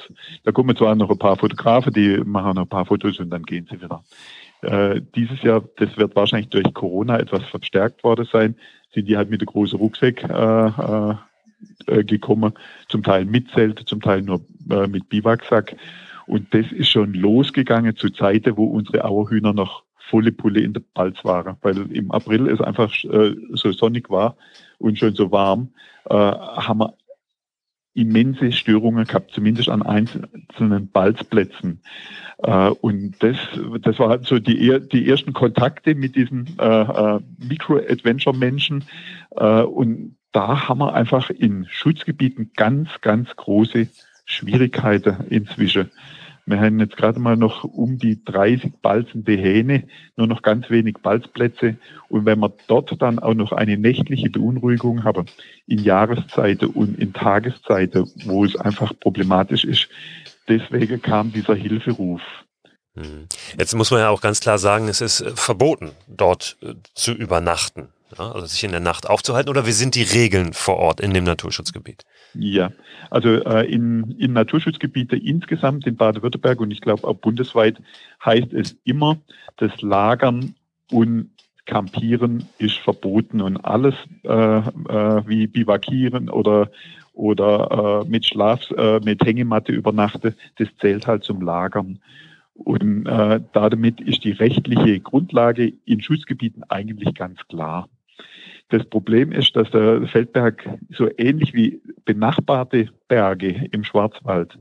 Da 0.44 0.52
kommen 0.52 0.76
zwar 0.76 0.94
noch 0.94 1.10
ein 1.10 1.18
paar 1.18 1.36
Fotografen, 1.36 1.92
die 1.92 2.18
machen 2.24 2.54
noch 2.54 2.62
ein 2.62 2.68
paar 2.68 2.86
Fotos 2.86 3.20
und 3.20 3.30
dann 3.30 3.42
gehen 3.42 3.68
sie 3.70 3.80
wieder. 3.80 4.02
Äh, 4.62 5.02
dieses 5.14 5.42
Jahr, 5.42 5.62
das 5.76 5.96
wird 5.96 6.16
wahrscheinlich 6.16 6.48
durch 6.48 6.72
Corona 6.72 7.18
etwas 7.18 7.44
verstärkt 7.44 8.02
worden 8.02 8.26
sein, 8.30 8.56
sind 8.94 9.08
die 9.08 9.16
halt 9.16 9.28
mit 9.28 9.42
der 9.42 9.46
großen 9.46 9.78
Rucksack 9.78 10.24
äh, 10.24 10.66
äh, 10.66 11.14
äh 11.86 12.04
gekommen, 12.04 12.54
zum 12.88 13.02
Teil 13.02 13.26
mit 13.26 13.50
Zelt, 13.50 13.82
zum 13.86 14.00
Teil 14.00 14.22
nur 14.22 14.40
äh, 14.70 14.86
mit 14.86 15.08
Biwaksack. 15.10 15.76
Und 16.26 16.52
das 16.54 16.72
ist 16.72 16.88
schon 16.88 17.12
losgegangen 17.12 17.96
zu 17.96 18.10
Zeiten, 18.10 18.56
wo 18.56 18.64
unsere 18.64 19.04
Auerhühner 19.04 19.52
noch 19.52 19.84
volle 20.10 20.32
Pulle 20.32 20.60
in 20.60 20.72
der 20.72 20.82
Balz 20.94 21.22
waren, 21.24 21.56
weil 21.62 21.90
im 21.92 22.10
April 22.10 22.48
es 22.48 22.60
einfach 22.60 22.92
äh, 23.04 23.34
so 23.52 23.72
sonnig 23.72 24.08
war 24.08 24.36
und 24.78 24.98
schon 24.98 25.14
so 25.14 25.30
warm, 25.30 25.68
äh, 26.08 26.14
haben 26.14 26.78
wir 26.78 26.94
immense 27.96 28.52
Störungen 28.52 29.06
gehabt, 29.06 29.32
zumindest 29.32 29.68
an 29.68 29.82
einzelnen 29.82 30.90
Balzplätzen. 30.90 31.80
Äh, 32.42 32.68
und 32.68 33.16
das, 33.20 33.36
das 33.80 33.98
war 33.98 34.22
so 34.22 34.38
die, 34.38 34.80
die 34.92 35.08
ersten 35.08 35.32
Kontakte 35.32 35.94
mit 35.94 36.14
diesen 36.16 36.56
äh, 36.58 36.64
äh, 36.64 37.20
Micro-Adventure-Menschen. 37.38 38.84
Äh, 39.36 39.62
und 39.62 40.16
da 40.32 40.68
haben 40.68 40.78
wir 40.80 40.94
einfach 40.94 41.30
in 41.30 41.66
Schutzgebieten 41.68 42.50
ganz, 42.56 42.88
ganz 43.00 43.34
große 43.34 43.88
Schwierigkeiten 44.26 45.24
inzwischen. 45.30 45.90
Wir 46.48 46.60
haben 46.60 46.78
jetzt 46.78 46.96
gerade 46.96 47.18
mal 47.18 47.36
noch 47.36 47.64
um 47.64 47.98
die 47.98 48.24
30 48.24 48.74
balzende 48.80 49.32
Hähne, 49.32 49.88
nur 50.16 50.28
noch 50.28 50.42
ganz 50.42 50.70
wenig 50.70 50.98
Balzplätze. 51.02 51.76
Und 52.08 52.24
wenn 52.24 52.38
wir 52.38 52.52
dort 52.68 53.02
dann 53.02 53.18
auch 53.18 53.34
noch 53.34 53.50
eine 53.50 53.76
nächtliche 53.76 54.30
Beunruhigung 54.30 55.02
haben, 55.02 55.26
in 55.66 55.80
Jahreszeiten 55.80 56.68
und 56.68 57.00
in 57.00 57.12
Tageszeiten, 57.12 58.08
wo 58.26 58.44
es 58.44 58.54
einfach 58.54 58.92
problematisch 59.00 59.64
ist, 59.64 59.88
deswegen 60.48 61.02
kam 61.02 61.32
dieser 61.32 61.56
Hilferuf. 61.56 62.22
Mhm. 62.94 63.26
Jetzt 63.58 63.74
muss 63.74 63.90
man 63.90 64.00
ja 64.00 64.10
auch 64.10 64.20
ganz 64.20 64.38
klar 64.38 64.58
sagen, 64.58 64.88
es 64.88 65.00
ist 65.00 65.24
verboten, 65.34 65.90
dort 66.06 66.56
äh, 66.62 66.74
zu 66.94 67.12
übernachten, 67.12 67.88
ja, 68.16 68.32
also 68.32 68.46
sich 68.46 68.62
in 68.64 68.70
der 68.70 68.80
Nacht 68.80 69.08
aufzuhalten, 69.08 69.50
oder 69.50 69.66
wie 69.66 69.72
sind 69.72 69.94
die 69.94 70.02
Regeln 70.02 70.52
vor 70.52 70.76
Ort 70.76 71.00
in 71.00 71.14
dem 71.14 71.24
Naturschutzgebiet? 71.24 72.04
Ja, 72.34 72.70
also 73.10 73.28
äh, 73.28 73.66
in, 73.70 74.14
in 74.18 74.32
Naturschutzgebiete 74.32 75.16
insgesamt 75.16 75.86
in 75.86 75.96
Baden-Württemberg 75.96 76.60
und 76.60 76.70
ich 76.70 76.80
glaube 76.80 77.06
auch 77.06 77.16
bundesweit 77.16 77.78
heißt 78.24 78.52
es 78.52 78.76
immer, 78.84 79.18
das 79.56 79.80
Lagern 79.80 80.54
und 80.90 81.30
Campieren 81.64 82.44
ist 82.58 82.78
verboten 82.78 83.40
und 83.40 83.56
alles 83.64 83.94
äh, 84.22 84.28
äh, 84.28 84.62
wie 85.26 85.46
Bivakieren 85.48 86.30
oder 86.30 86.70
oder 87.12 88.04
äh, 88.04 88.08
mit 88.08 88.26
Schlaf, 88.26 88.70
äh, 88.72 89.00
mit 89.00 89.24
Hängematte 89.24 89.72
übernachten, 89.72 90.34
das 90.58 90.68
zählt 90.78 91.06
halt 91.06 91.24
zum 91.24 91.40
Lagern. 91.40 91.98
Und 92.54 93.06
äh, 93.06 93.40
damit 93.52 94.00
ist 94.00 94.24
die 94.24 94.32
rechtliche 94.32 95.00
Grundlage 95.00 95.72
in 95.86 96.00
Schutzgebieten 96.00 96.62
eigentlich 96.68 97.14
ganz 97.14 97.40
klar. 97.48 97.88
Das 98.68 98.84
Problem 98.84 99.30
ist, 99.32 99.54
dass 99.54 99.70
der 99.70 100.06
Feldberg 100.08 100.68
so 100.90 101.08
ähnlich 101.16 101.54
wie 101.54 101.80
benachbarte 102.04 102.90
Berge 103.08 103.68
im 103.70 103.84
Schwarzwald 103.84 104.58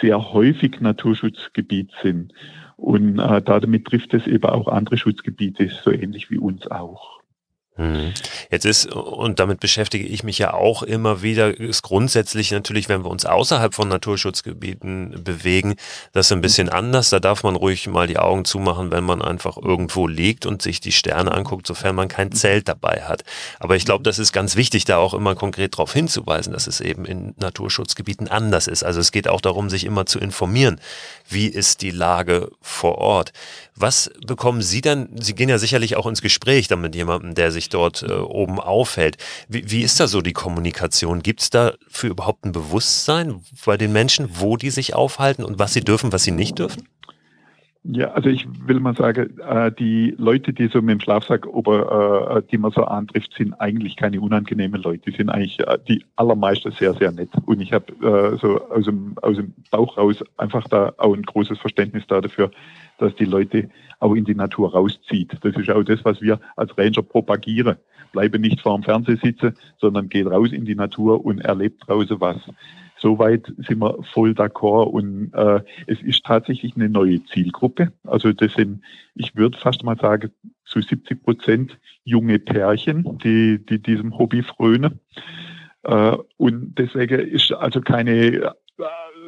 sehr 0.00 0.32
häufig 0.32 0.80
Naturschutzgebiet 0.80 1.92
sind. 2.02 2.32
Und 2.76 3.18
äh, 3.18 3.42
damit 3.42 3.86
trifft 3.86 4.14
es 4.14 4.26
eben 4.26 4.44
auch 4.44 4.68
andere 4.68 4.96
Schutzgebiete, 4.96 5.68
so 5.68 5.90
ähnlich 5.90 6.30
wie 6.30 6.38
uns 6.38 6.66
auch. 6.70 7.15
Mhm. 7.78 8.14
Jetzt 8.50 8.64
ist, 8.64 8.86
und 8.86 9.38
damit 9.38 9.60
beschäftige 9.60 10.06
ich 10.06 10.24
mich 10.24 10.38
ja 10.38 10.54
auch 10.54 10.82
immer 10.82 11.20
wieder, 11.22 11.58
ist 11.58 11.82
grundsätzlich 11.82 12.50
natürlich, 12.50 12.88
wenn 12.88 13.04
wir 13.04 13.10
uns 13.10 13.26
außerhalb 13.26 13.74
von 13.74 13.88
Naturschutzgebieten 13.88 15.22
bewegen, 15.22 15.76
das 16.12 16.32
ein 16.32 16.40
bisschen 16.40 16.70
anders. 16.70 17.10
Da 17.10 17.20
darf 17.20 17.42
man 17.42 17.54
ruhig 17.54 17.86
mal 17.86 18.06
die 18.06 18.18
Augen 18.18 18.46
zumachen, 18.46 18.90
wenn 18.92 19.04
man 19.04 19.20
einfach 19.20 19.58
irgendwo 19.58 20.06
liegt 20.06 20.46
und 20.46 20.62
sich 20.62 20.80
die 20.80 20.92
Sterne 20.92 21.32
anguckt, 21.32 21.66
sofern 21.66 21.96
man 21.96 22.08
kein 22.08 22.32
Zelt 22.32 22.66
dabei 22.68 23.02
hat. 23.02 23.24
Aber 23.60 23.76
ich 23.76 23.84
glaube, 23.84 24.04
das 24.04 24.18
ist 24.18 24.32
ganz 24.32 24.56
wichtig, 24.56 24.86
da 24.86 24.96
auch 24.96 25.12
immer 25.12 25.34
konkret 25.34 25.74
darauf 25.74 25.92
hinzuweisen, 25.92 26.54
dass 26.54 26.66
es 26.66 26.80
eben 26.80 27.04
in 27.04 27.34
Naturschutzgebieten 27.38 28.28
anders 28.28 28.68
ist. 28.68 28.84
Also 28.84 29.00
es 29.00 29.12
geht 29.12 29.28
auch 29.28 29.42
darum, 29.42 29.68
sich 29.68 29.84
immer 29.84 30.06
zu 30.06 30.18
informieren, 30.18 30.80
wie 31.28 31.46
ist 31.46 31.82
die 31.82 31.90
Lage 31.90 32.50
vor 32.62 32.98
Ort. 32.98 33.32
Was 33.74 34.10
bekommen 34.26 34.62
Sie 34.62 34.80
dann? 34.80 35.10
Sie 35.20 35.34
gehen 35.34 35.50
ja 35.50 35.58
sicherlich 35.58 35.96
auch 35.96 36.06
ins 36.06 36.22
Gespräch 36.22 36.68
dann 36.68 36.80
mit 36.80 36.94
jemandem, 36.94 37.34
der 37.34 37.52
sich 37.66 37.68
dort 37.68 38.02
äh, 38.02 38.12
oben 38.12 38.60
aufhält. 38.60 39.18
Wie, 39.48 39.70
wie 39.70 39.82
ist 39.82 40.00
da 40.00 40.06
so 40.06 40.22
die 40.22 40.32
Kommunikation? 40.32 41.22
Gibt 41.22 41.40
es 41.40 41.50
dafür 41.50 42.10
überhaupt 42.10 42.44
ein 42.44 42.52
Bewusstsein 42.52 43.40
bei 43.64 43.76
den 43.76 43.92
Menschen, 43.92 44.28
wo 44.34 44.56
die 44.56 44.70
sich 44.70 44.94
aufhalten 44.94 45.44
und 45.44 45.58
was 45.58 45.72
sie 45.72 45.82
dürfen, 45.82 46.12
was 46.12 46.22
sie 46.22 46.30
nicht 46.30 46.58
dürfen? 46.58 46.88
Ja, 47.88 48.10
also 48.12 48.28
ich 48.28 48.48
will 48.66 48.80
mal 48.80 48.96
sagen, 48.96 49.38
äh, 49.38 49.70
die 49.70 50.12
Leute, 50.18 50.52
die 50.52 50.66
so 50.66 50.82
mit 50.82 50.94
dem 50.94 51.00
Schlafsack, 51.00 51.46
äh, 51.46 52.42
die 52.50 52.58
man 52.58 52.72
so 52.72 52.82
antrifft, 52.82 53.32
sind 53.34 53.54
eigentlich 53.60 53.94
keine 53.94 54.20
unangenehmen 54.20 54.82
Leute. 54.82 55.08
Die 55.08 55.16
sind 55.16 55.30
eigentlich 55.30 55.60
äh, 55.60 55.78
die 55.86 56.04
allermeisten 56.16 56.72
sehr, 56.72 56.94
sehr 56.94 57.12
nett. 57.12 57.28
Und 57.44 57.60
ich 57.60 57.72
habe 57.72 57.86
so 58.40 58.60
aus 58.70 58.86
dem, 58.86 59.14
aus 59.22 59.36
dem 59.36 59.54
Bauch 59.70 59.96
raus 59.96 60.24
einfach 60.36 60.66
da 60.66 60.94
auch 60.96 61.14
ein 61.14 61.22
großes 61.22 61.60
Verständnis 61.60 62.04
dafür, 62.08 62.50
dass 62.98 63.14
die 63.16 63.24
Leute 63.24 63.68
auch 64.00 64.14
in 64.14 64.24
die 64.24 64.34
Natur 64.34 64.72
rauszieht. 64.72 65.36
Das 65.40 65.56
ist 65.56 65.70
auch 65.70 65.82
das, 65.82 66.04
was 66.04 66.20
wir 66.20 66.40
als 66.56 66.76
Ranger 66.76 67.02
propagieren. 67.02 67.76
Bleibe 68.12 68.38
nicht 68.38 68.60
vor 68.60 68.76
dem 68.76 68.84
Fernseher 68.84 69.16
sitzen, 69.16 69.54
sondern 69.78 70.08
geht 70.08 70.26
raus 70.26 70.52
in 70.52 70.64
die 70.64 70.74
Natur 70.74 71.24
und 71.24 71.40
erlebt 71.40 71.82
draußen 71.86 72.20
was. 72.20 72.38
Soweit 72.98 73.52
sind 73.58 73.78
wir 73.80 74.02
voll 74.14 74.30
d'accord 74.30 74.88
und 74.90 75.32
äh, 75.34 75.60
es 75.86 76.00
ist 76.00 76.24
tatsächlich 76.24 76.76
eine 76.76 76.88
neue 76.88 77.22
Zielgruppe. 77.26 77.92
Also 78.04 78.32
das 78.32 78.54
sind, 78.54 78.82
ich 79.14 79.36
würde 79.36 79.58
fast 79.58 79.84
mal 79.84 79.98
sagen, 79.98 80.30
zu 80.64 80.80
70 80.80 81.22
Prozent 81.22 81.78
junge 82.04 82.38
Pärchen, 82.38 83.18
die, 83.18 83.64
die 83.64 83.80
diesem 83.80 84.16
Hobby 84.18 84.42
frönen. 84.42 85.00
Äh, 85.82 86.16
und 86.38 86.78
deswegen 86.78 87.20
ist 87.20 87.52
also 87.52 87.82
keine 87.82 88.54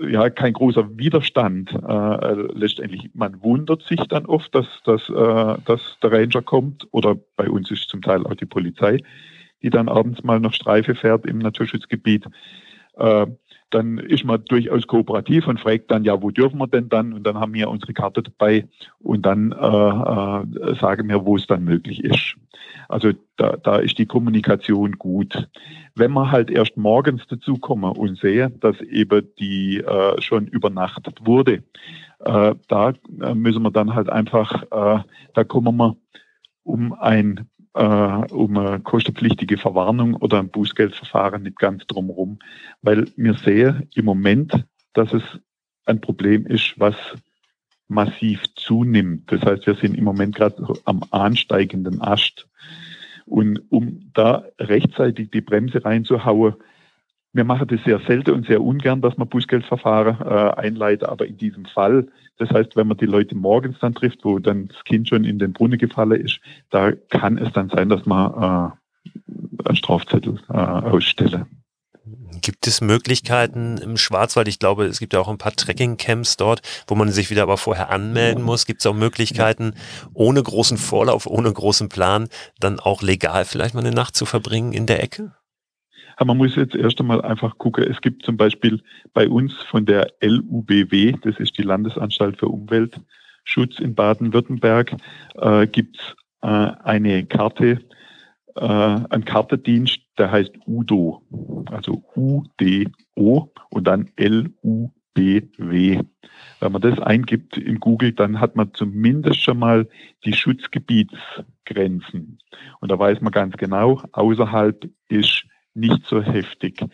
ja 0.06 0.30
kein 0.30 0.52
großer 0.52 0.98
Widerstand 0.98 1.72
äh, 1.72 2.34
letztendlich. 2.54 3.10
Man 3.14 3.42
wundert 3.42 3.82
sich 3.82 4.00
dann 4.08 4.26
oft, 4.26 4.54
dass, 4.54 4.66
dass, 4.84 5.08
äh, 5.08 5.60
dass 5.64 5.98
der 6.02 6.12
Ranger 6.12 6.42
kommt 6.42 6.86
oder 6.90 7.16
bei 7.36 7.48
uns 7.48 7.70
ist 7.70 7.88
zum 7.88 8.02
Teil 8.02 8.26
auch 8.26 8.34
die 8.34 8.46
Polizei, 8.46 8.98
die 9.62 9.70
dann 9.70 9.88
abends 9.88 10.22
mal 10.22 10.40
noch 10.40 10.52
Streife 10.52 10.94
fährt 10.94 11.26
im 11.26 11.38
Naturschutzgebiet. 11.38 12.26
Äh, 12.96 13.26
dann 13.70 13.98
ist 13.98 14.24
man 14.24 14.44
durchaus 14.46 14.86
kooperativ 14.86 15.46
und 15.46 15.60
fragt 15.60 15.90
dann, 15.90 16.04
ja, 16.04 16.22
wo 16.22 16.30
dürfen 16.30 16.58
wir 16.58 16.66
denn 16.66 16.88
dann? 16.88 17.12
Und 17.12 17.24
dann 17.24 17.38
haben 17.38 17.54
wir 17.54 17.68
unsere 17.68 17.92
Karte 17.92 18.22
dabei 18.22 18.66
und 19.00 19.26
dann 19.26 19.52
äh, 19.52 19.56
äh, 19.56 20.74
sagen 20.80 21.08
wir, 21.08 21.24
wo 21.24 21.36
es 21.36 21.46
dann 21.46 21.64
möglich 21.64 22.02
ist. 22.02 22.36
Also 22.88 23.12
da, 23.36 23.56
da 23.56 23.76
ist 23.76 23.98
die 23.98 24.06
Kommunikation 24.06 24.92
gut. 24.92 25.48
Wenn 25.94 26.12
man 26.12 26.30
halt 26.30 26.50
erst 26.50 26.76
morgens 26.76 27.26
dazu 27.28 27.56
kommen 27.56 27.92
und 27.92 28.18
sehe, 28.18 28.50
dass 28.50 28.80
eben 28.80 29.28
die 29.38 29.78
äh, 29.78 30.20
schon 30.22 30.46
übernachtet 30.46 31.26
wurde, 31.26 31.62
äh, 32.20 32.54
da 32.68 32.92
äh, 33.20 33.34
müssen 33.34 33.62
wir 33.62 33.70
dann 33.70 33.94
halt 33.94 34.08
einfach, 34.08 34.62
äh, 34.62 35.02
da 35.34 35.44
kommen 35.44 35.76
wir 35.76 35.96
um 36.62 36.94
ein 36.94 37.48
äh, 37.78 38.32
um 38.32 38.56
eine 38.56 38.80
kostenpflichtige 38.80 39.56
Verwarnung 39.56 40.14
oder 40.14 40.40
ein 40.40 40.50
Bußgeldverfahren 40.50 41.44
nicht 41.44 41.58
ganz 41.58 41.86
drumherum, 41.86 42.40
weil 42.82 43.06
wir 43.16 43.34
sehen 43.34 43.88
im 43.94 44.04
Moment, 44.04 44.66
dass 44.94 45.12
es 45.12 45.22
ein 45.86 46.00
Problem 46.00 46.44
ist, 46.46 46.74
was 46.78 46.96
massiv 47.86 48.42
zunimmt. 48.56 49.30
Das 49.30 49.42
heißt, 49.42 49.66
wir 49.66 49.76
sind 49.76 49.96
im 49.96 50.04
Moment 50.04 50.34
gerade 50.34 50.74
am 50.84 51.04
ansteigenden 51.10 52.02
Ast. 52.02 52.48
Und 53.26 53.60
um 53.70 54.10
da 54.12 54.44
rechtzeitig 54.58 55.30
die 55.30 55.40
Bremse 55.40 55.84
reinzuhauen, 55.84 56.56
wir 57.32 57.44
machen 57.44 57.68
das 57.68 57.80
sehr 57.84 58.00
selten 58.00 58.30
und 58.30 58.46
sehr 58.46 58.62
ungern, 58.62 59.00
dass 59.00 59.16
man 59.16 59.28
Bußgeldverfahren 59.28 60.20
äh, 60.20 60.60
einleitet, 60.60 61.08
aber 61.08 61.26
in 61.26 61.36
diesem 61.36 61.66
Fall, 61.66 62.08
das 62.38 62.50
heißt, 62.50 62.76
wenn 62.76 62.88
man 62.88 62.96
die 62.96 63.06
Leute 63.06 63.34
morgens 63.36 63.78
dann 63.80 63.94
trifft, 63.94 64.24
wo 64.24 64.38
dann 64.38 64.68
das 64.68 64.82
Kind 64.84 65.08
schon 65.08 65.24
in 65.24 65.38
den 65.38 65.52
Brunnen 65.52 65.78
gefallen 65.78 66.20
ist, 66.20 66.40
da 66.70 66.92
kann 66.92 67.38
es 67.38 67.52
dann 67.52 67.68
sein, 67.68 67.88
dass 67.88 68.06
man 68.06 68.32
äh, 68.32 69.68
einen 69.68 69.76
Strafzettel 69.76 70.40
äh, 70.48 70.52
ausstelle. 70.52 71.46
Gibt 72.40 72.66
es 72.66 72.80
Möglichkeiten 72.80 73.78
im 73.78 73.96
Schwarzwald? 73.96 74.48
Ich 74.48 74.58
glaube, 74.58 74.86
es 74.86 74.98
gibt 74.98 75.12
ja 75.12 75.20
auch 75.20 75.28
ein 75.28 75.38
paar 75.38 75.52
Trekking-Camps 75.52 76.36
dort, 76.36 76.62
wo 76.86 76.94
man 76.94 77.10
sich 77.10 77.30
wieder 77.30 77.42
aber 77.42 77.58
vorher 77.58 77.90
anmelden 77.90 78.42
muss. 78.42 78.64
Gibt 78.64 78.80
es 78.80 78.86
auch 78.86 78.94
Möglichkeiten, 78.94 79.74
ohne 80.14 80.42
großen 80.42 80.78
Vorlauf, 80.78 81.26
ohne 81.26 81.52
großen 81.52 81.88
Plan, 81.88 82.28
dann 82.60 82.80
auch 82.80 83.02
legal 83.02 83.44
vielleicht 83.44 83.74
mal 83.74 83.80
eine 83.80 83.94
Nacht 83.94 84.16
zu 84.16 84.24
verbringen 84.24 84.72
in 84.72 84.86
der 84.86 85.02
Ecke? 85.02 85.32
Aber 86.18 86.34
man 86.34 86.38
muss 86.38 86.56
jetzt 86.56 86.74
erst 86.74 86.98
einmal 87.00 87.22
einfach 87.22 87.56
gucken. 87.58 87.84
Es 87.84 88.00
gibt 88.00 88.24
zum 88.24 88.36
Beispiel 88.36 88.82
bei 89.14 89.28
uns 89.28 89.54
von 89.70 89.86
der 89.86 90.08
LUBW, 90.20 91.12
das 91.22 91.38
ist 91.38 91.56
die 91.56 91.62
Landesanstalt 91.62 92.38
für 92.38 92.48
Umweltschutz 92.48 93.78
in 93.78 93.94
Baden-Württemberg, 93.94 94.96
äh, 95.36 95.68
gibt 95.68 95.96
es 95.96 96.16
äh, 96.42 96.72
eine 96.82 97.24
Karte, 97.24 97.78
äh, 98.56 98.64
einen 98.64 99.24
Kartedienst, 99.24 100.00
der 100.18 100.32
heißt 100.32 100.50
UDO, 100.66 101.22
also 101.70 102.02
U-D-O 102.16 103.52
und 103.70 103.86
dann 103.86 104.10
L-U-B-W. 104.16 106.00
Wenn 106.58 106.72
man 106.72 106.82
das 106.82 106.98
eingibt 106.98 107.58
in 107.58 107.78
Google, 107.78 108.10
dann 108.10 108.40
hat 108.40 108.56
man 108.56 108.74
zumindest 108.74 109.40
schon 109.40 109.60
mal 109.60 109.86
die 110.24 110.32
Schutzgebietsgrenzen. 110.32 112.40
Und 112.80 112.90
da 112.90 112.98
weiß 112.98 113.20
man 113.20 113.30
ganz 113.30 113.56
genau, 113.56 114.02
außerhalb 114.10 114.90
ist 115.08 115.44
nicht 115.78 116.06
so 116.06 116.22
heftig. 116.22 116.84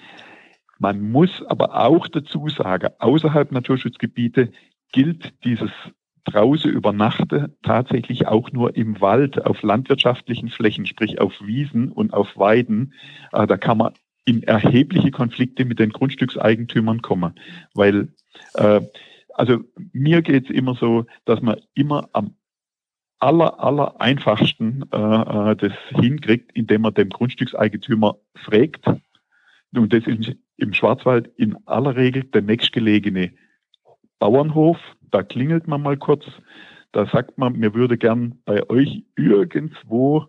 Man 0.79 1.11
muss 1.11 1.43
aber 1.47 1.87
auch 1.87 2.09
dazu 2.09 2.49
sagen, 2.49 2.91
außerhalb 2.99 3.53
Naturschutzgebiete 3.53 4.51
gilt 4.93 5.33
dieses 5.45 5.71
draußen 6.25 6.71
übernachten 6.71 7.55
tatsächlich 7.63 8.27
auch 8.27 8.51
nur 8.51 8.77
im 8.77 9.01
Wald, 9.01 9.45
auf 9.45 9.63
landwirtschaftlichen 9.63 10.49
Flächen, 10.49 10.87
sprich 10.87 11.21
auf 11.21 11.35
Wiesen 11.43 11.93
und 11.93 12.15
auf 12.15 12.37
Weiden. 12.37 12.95
Äh, 13.33 13.47
da 13.47 13.57
kann 13.57 13.79
man 13.79 13.93
in 14.25 14.43
erhebliche 14.43 15.11
Konflikte 15.11 15.65
mit 15.67 15.79
den 15.79 15.91
Grundstückseigentümern 15.91 17.03
kommen, 17.03 17.35
weil 17.75 18.09
äh, 18.55 18.81
also 19.35 19.59
mir 19.93 20.23
geht 20.23 20.45
es 20.45 20.51
immer 20.51 20.75
so, 20.75 21.07
dass 21.25 21.43
man 21.43 21.61
immer 21.75 22.09
am 22.13 22.35
aller, 23.25 23.59
aller 23.59 24.01
einfachsten 24.01 24.85
äh, 24.93 24.97
äh, 24.97 25.57
das 25.57 25.73
hinkriegt, 25.99 26.53
indem 26.53 26.83
man 26.83 26.93
dem 26.93 27.09
Grundstückseigentümer 27.09 28.17
fragt. 28.45 28.85
Und 29.75 29.93
das 29.93 30.07
ist 30.07 30.37
im 30.59 30.75
Schwarzwald 30.75 31.29
in 31.37 31.57
aller 31.67 31.97
Regel 31.97 32.25
der 32.25 32.43
nächstgelegene 32.43 33.33
Bauernhof. 34.19 34.77
Da 35.11 35.23
klingelt 35.23 35.67
man 35.67 35.83
mal 35.83 35.97
kurz. 35.97 36.25
Da 36.93 37.07
sagt 37.07 37.39
man, 37.39 37.55
mir 37.55 37.75
würde 37.75 37.97
gern 37.97 38.39
bei 38.45 38.69
euch 38.69 39.05
irgendwo 39.17 40.27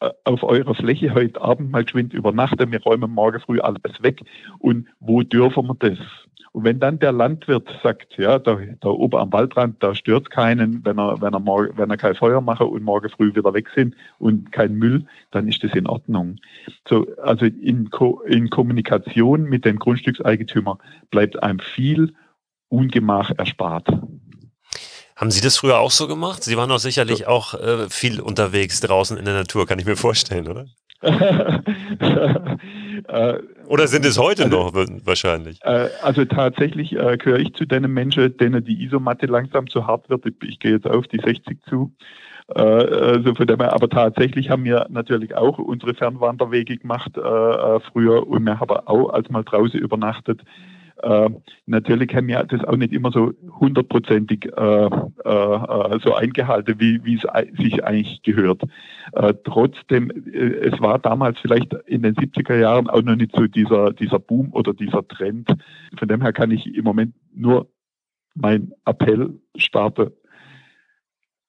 äh, 0.00 0.10
auf 0.22 0.44
eurer 0.44 0.74
Fläche 0.76 1.12
heute 1.14 1.40
Abend 1.42 1.72
mal 1.72 1.84
geschwind 1.84 2.14
übernachten. 2.14 2.70
Wir 2.70 2.82
räumen 2.82 3.10
morgen 3.10 3.40
früh 3.40 3.58
alles 3.58 4.02
weg. 4.02 4.22
Und 4.60 4.86
wo 5.00 5.22
dürfen 5.22 5.66
wir 5.66 5.74
das? 5.74 5.98
Und 6.54 6.62
wenn 6.62 6.78
dann 6.78 7.00
der 7.00 7.10
Landwirt 7.10 7.68
sagt, 7.82 8.16
ja, 8.16 8.38
da, 8.38 8.56
da 8.80 8.88
oben 8.88 9.18
am 9.18 9.32
Waldrand, 9.32 9.82
da 9.82 9.92
stört 9.92 10.30
keinen, 10.30 10.84
wenn 10.84 11.00
er, 11.00 11.20
wenn 11.20 11.34
er 11.34 11.40
morgen, 11.40 11.76
wenn 11.76 11.90
er 11.90 11.96
kein 11.96 12.14
Feuer 12.14 12.40
mache 12.40 12.64
und 12.64 12.84
morgen 12.84 13.10
früh 13.10 13.34
wieder 13.34 13.52
weg 13.54 13.66
sind 13.74 13.96
und 14.20 14.52
kein 14.52 14.74
Müll, 14.74 15.04
dann 15.32 15.48
ist 15.48 15.64
das 15.64 15.72
in 15.72 15.88
Ordnung. 15.88 16.36
So, 16.88 17.08
also 17.20 17.46
in, 17.46 17.90
Ko 17.90 18.20
in 18.20 18.50
Kommunikation 18.50 19.42
mit 19.42 19.64
den 19.64 19.80
Grundstückseigentümern 19.80 20.78
bleibt 21.10 21.42
einem 21.42 21.58
viel 21.58 22.14
Ungemach 22.68 23.32
erspart. 23.36 23.88
Haben 25.16 25.32
Sie 25.32 25.40
das 25.40 25.56
früher 25.56 25.80
auch 25.80 25.90
so 25.90 26.06
gemacht? 26.06 26.44
Sie 26.44 26.56
waren 26.56 26.68
doch 26.68 26.78
sicherlich 26.78 27.18
so. 27.20 27.26
auch 27.26 27.54
äh, 27.54 27.90
viel 27.90 28.20
unterwegs 28.20 28.78
draußen 28.78 29.18
in 29.18 29.24
der 29.24 29.34
Natur, 29.34 29.66
kann 29.66 29.80
ich 29.80 29.86
mir 29.86 29.96
vorstellen, 29.96 30.46
oder? 30.46 30.66
Äh, 33.06 33.38
Oder 33.68 33.86
sind 33.86 34.04
es 34.04 34.18
heute 34.18 34.44
also, 34.44 34.70
noch 34.70 34.74
wahrscheinlich? 35.04 35.58
Äh, 35.62 35.88
also 36.02 36.24
tatsächlich 36.24 36.92
äh, 36.92 37.16
gehöre 37.16 37.38
ich 37.38 37.54
zu 37.54 37.64
den 37.64 37.90
Menschen, 37.92 38.36
denen 38.36 38.64
die 38.64 38.84
Isomatte 38.84 39.26
langsam 39.26 39.68
zu 39.68 39.86
hart 39.86 40.08
wird. 40.10 40.24
Ich, 40.42 40.58
gehe 40.58 40.72
jetzt 40.72 40.86
auf 40.86 41.06
die 41.08 41.18
60 41.18 41.58
zu. 41.68 41.92
Also 42.46 43.34
von 43.34 43.46
dem 43.46 43.58
her, 43.58 43.72
aber 43.72 43.88
tatsächlich 43.88 44.50
haben 44.50 44.64
wir 44.64 44.86
natürlich 44.90 45.34
auch 45.34 45.58
unsere 45.58 45.94
Fernwanderwege 45.94 46.76
gemacht 46.76 47.16
äh, 47.16 47.80
früher 47.90 48.26
und 48.26 48.44
wir 48.44 48.60
haben 48.60 48.76
auch 48.84 49.08
als 49.08 49.30
mal 49.30 49.44
draußen 49.44 49.80
übernachtet 49.80 50.42
äh, 51.02 51.30
natürlich 51.66 52.14
haben 52.14 52.28
ja 52.28 52.42
das 52.44 52.64
auch 52.64 52.76
nicht 52.76 52.92
immer 52.92 53.10
so 53.10 53.32
hundertprozentig 53.60 54.46
äh, 54.56 54.86
äh, 54.86 55.98
so 56.02 56.14
eingehalten, 56.14 56.78
wie, 56.78 57.04
wie 57.04 57.16
es 57.16 57.22
sich 57.56 57.84
eigentlich 57.84 58.22
gehört. 58.22 58.62
Äh, 59.12 59.34
trotzdem, 59.44 60.10
äh, 60.10 60.68
es 60.68 60.80
war 60.80 60.98
damals 60.98 61.38
vielleicht 61.40 61.72
in 61.86 62.02
den 62.02 62.14
70er 62.14 62.56
Jahren 62.56 62.88
auch 62.88 63.02
noch 63.02 63.16
nicht 63.16 63.34
so 63.34 63.46
dieser, 63.46 63.92
dieser 63.92 64.18
Boom 64.18 64.52
oder 64.52 64.72
dieser 64.72 65.06
Trend. 65.06 65.48
Von 65.98 66.08
dem 66.08 66.22
her 66.22 66.32
kann 66.32 66.50
ich 66.50 66.66
im 66.74 66.84
Moment 66.84 67.14
nur 67.34 67.68
mein 68.34 68.72
Appell 68.84 69.38
starten, 69.56 70.10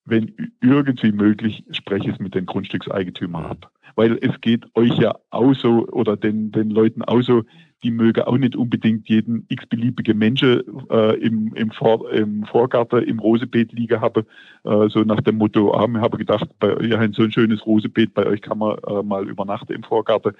wenn 0.05 0.53
irgendwie 0.61 1.11
möglich, 1.11 1.63
spreche 1.71 2.11
es 2.11 2.19
mit 2.19 2.35
den 2.35 2.45
Grundstückseigentümern 2.45 3.45
ab. 3.45 3.71
Weil 3.95 4.17
es 4.21 4.39
geht 4.41 4.65
euch 4.75 4.97
ja 4.97 5.15
auch 5.29 5.53
so 5.53 5.87
oder 5.87 6.17
den, 6.17 6.51
den 6.51 6.69
Leuten 6.69 7.01
auch 7.03 7.21
so, 7.21 7.43
die 7.83 7.91
mögen 7.91 8.23
auch 8.23 8.37
nicht 8.37 8.55
unbedingt 8.55 9.07
jeden 9.07 9.45
x-beliebige 9.47 10.15
Menschen 10.15 10.63
äh, 10.89 11.15
im, 11.19 11.53
im, 11.53 11.71
Vor, 11.71 12.11
im 12.11 12.43
Vorgarten, 12.45 13.03
im 13.03 13.19
Rosebeet 13.19 13.71
liegen 13.73 14.01
haben, 14.01 14.25
äh, 14.63 14.89
so 14.89 15.01
nach 15.01 15.21
dem 15.21 15.37
Motto, 15.37 15.71
ah, 15.73 15.87
wir 15.87 16.01
haben 16.01 16.17
gedacht, 16.17 16.49
bei, 16.59 16.75
ihr 16.77 16.99
habt 16.99 17.15
so 17.15 17.23
ein 17.23 17.31
schönes 17.31 17.65
Rosebeet, 17.65 18.13
bei 18.13 18.25
euch 18.25 18.41
kann 18.41 18.57
man 18.57 18.77
äh, 18.87 19.03
mal 19.03 19.29
übernachten 19.29 19.73
im 19.73 19.83
Vorgarten. 19.83 20.33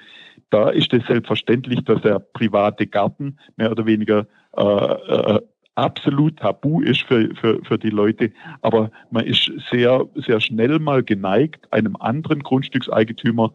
Da 0.50 0.70
ist 0.70 0.92
es 0.94 1.06
selbstverständlich, 1.06 1.84
dass 1.86 2.02
der 2.02 2.20
private 2.20 2.88
Garten 2.88 3.38
mehr 3.58 3.72
oder 3.72 3.86
weniger 3.86 4.26
äh, 4.58 4.64
äh, 4.64 5.42
absolut 5.76 6.38
tabu 6.38 6.82
ist 6.82 7.02
für, 7.04 7.34
für, 7.36 7.64
für 7.64 7.78
die 7.78 7.90
Leute. 7.90 8.32
Aber 8.62 8.92
man 9.12 9.26
ist 9.26 9.52
sehr, 9.70 10.06
sehr 10.16 10.40
schnell 10.40 10.80
mal 10.80 11.04
geneigt, 11.04 11.72
einem 11.72 11.96
anderen 11.98 12.42
Grundstückseigentümer 12.42 13.54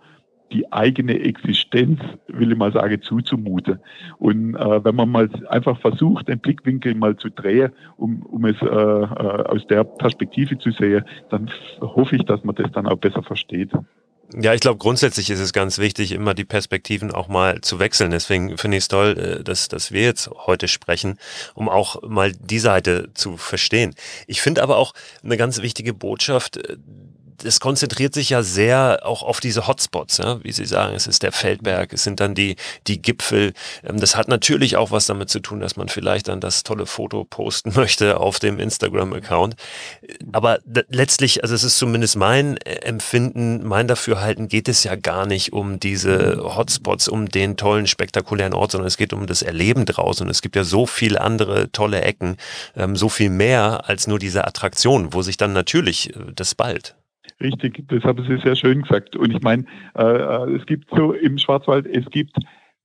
die 0.53 0.71
eigene 0.73 1.21
Existenz, 1.21 2.01
will 2.27 2.53
ich 2.53 2.59
mal 2.59 2.73
sagen, 2.73 3.01
zuzumuten. 3.03 3.79
Und 4.19 4.57
äh, 4.57 4.85
wenn 4.85 4.97
man 4.97 5.09
mal 5.09 5.31
einfach 5.49 5.81
versucht, 5.81 6.29
den 6.29 6.41
Blickwinkel 6.41 6.95
mal 6.95 7.17
zu 7.17 7.29
drehen, 7.31 7.71
um, 7.97 8.23
um 8.23 8.45
es 8.45 8.61
äh, 8.61 8.67
äh, 8.67 8.69
aus 8.69 9.67
der 9.69 9.85
Perspektive 9.85 10.59
zu 10.59 10.73
sehen, 10.73 11.05
dann 11.31 11.51
hoffe 11.81 12.17
ich, 12.17 12.25
dass 12.25 12.43
man 12.45 12.57
das 12.57 12.71
dann 12.73 12.87
auch 12.87 12.99
besser 12.99 13.23
versteht. 13.23 13.71
Ja, 14.33 14.55
ich 14.55 14.61
glaube, 14.61 14.79
grundsätzlich 14.79 15.29
ist 15.31 15.41
es 15.41 15.53
ganz 15.53 15.79
wichtig, 15.79 16.13
immer 16.13 16.35
die 16.35 16.45
Perspektiven 16.45 17.11
auch 17.11 17.27
mal 17.27 17.61
zu 17.63 17.79
wechseln. 17.81 18.13
Deswegen 18.13 18.59
finde 18.59 18.77
ich 18.77 18.85
es 18.85 18.89
toll, 18.89 19.19
äh, 19.19 19.45
dass, 19.45 19.69
dass 19.69 19.91
wir 19.91 20.03
jetzt 20.03 20.31
heute 20.47 20.69
sprechen, 20.69 21.19
um 21.55 21.69
auch 21.69 22.03
mal 22.03 22.33
die 22.33 22.61
Seite 22.61 23.11
zu 23.15 23.37
verstehen. 23.37 23.95
Ich 24.27 24.41
finde 24.41 24.63
aber 24.63 24.77
auch 24.77 24.95
eine 25.25 25.37
ganz 25.37 25.63
wichtige 25.63 25.95
Botschaft, 25.95 26.61
das 27.43 27.61
konzentriert 27.61 28.15
sich 28.15 28.31
ja 28.31 28.43
sehr 28.43 29.01
auch 29.05 29.23
auf 29.23 29.41
diese 29.41 29.67
Hotspots, 29.67 30.19
ja? 30.19 30.43
wie 30.43 30.53
Sie 30.53 30.65
sagen, 30.65 30.95
es 30.95 31.07
ist 31.07 31.23
der 31.23 31.33
Feldberg, 31.33 31.93
es 31.93 32.05
sind 32.05 32.21
dann 32.21 32.35
die, 32.35 32.57
die 32.87 33.01
Gipfel. 33.01 33.53
Ähm, 33.85 34.01
das 34.01 34.17
hat 34.17 34.29
natürlich 34.29 34.77
auch 34.77 34.91
was 34.91 35.07
damit 35.07 35.31
zu 35.31 35.41
tun, 35.41 35.61
dass 35.61 35.77
man 35.77 35.89
vielleicht 35.89 36.29
dann 36.29 36.41
das 36.41 36.63
tolle 36.63 36.87
Foto 36.87 37.25
posten 37.25 37.73
möchte 37.75 38.19
auf 38.19 38.39
dem 38.39 38.59
Instagram-Account. 38.59 39.57
Aber 40.33 40.59
letztlich, 40.89 41.43
also 41.43 41.55
es 41.55 41.65
ist 41.65 41.79
zumindest 41.79 42.17
mein 42.17 42.57
äh, 42.59 42.77
Empfinden, 42.83 43.67
mein 43.67 43.89
Dafürhalten, 43.89 44.49
geht 44.49 44.69
es 44.69 44.85
ja 44.85 44.97
gar 44.97 45.27
nicht 45.27 45.53
um 45.53 45.81
diese 45.81 46.39
Hotspots, 46.57 47.09
um 47.09 47.29
den 47.29 47.57
tollen, 47.57 47.87
spektakulären 47.87 48.55
Ort, 48.55 48.73
sondern 48.73 48.89
es 48.89 48.97
geht 48.97 49.13
um 49.13 49.27
das 49.27 49.43
Erleben 49.43 49.87
draußen. 49.87 50.27
Und 50.27 50.31
es 50.31 50.43
gibt 50.43 50.57
ja 50.57 50.65
so 50.65 50.87
viele 50.87 51.21
andere 51.21 51.71
tolle 51.73 52.03
Ecken, 52.03 52.37
ähm, 52.77 52.97
so 52.97 53.09
viel 53.09 53.31
mehr 53.31 53.89
als 53.89 54.07
nur 54.07 54.19
diese 54.19 54.47
Attraktion, 54.47 55.13
wo 55.13 55.23
sich 55.23 55.37
dann 55.37 55.53
natürlich 55.53 56.15
äh, 56.15 56.33
das 56.35 56.55
bald. 56.55 56.95
Richtig, 57.43 57.89
das 57.89 58.05
haben 58.05 58.25
Sie 58.25 58.37
sehr 58.39 58.57
schön 58.57 58.83
gesagt. 58.83 59.17
Und 59.17 59.33
ich 59.33 59.41
meine, 59.43 59.65
äh, 59.97 60.03
äh, 60.03 60.57
es 60.57 60.67
gibt 60.67 60.91
so 60.95 61.13
im 61.13 61.39
Schwarzwald, 61.39 61.87
es 61.87 62.09
gibt 62.11 62.37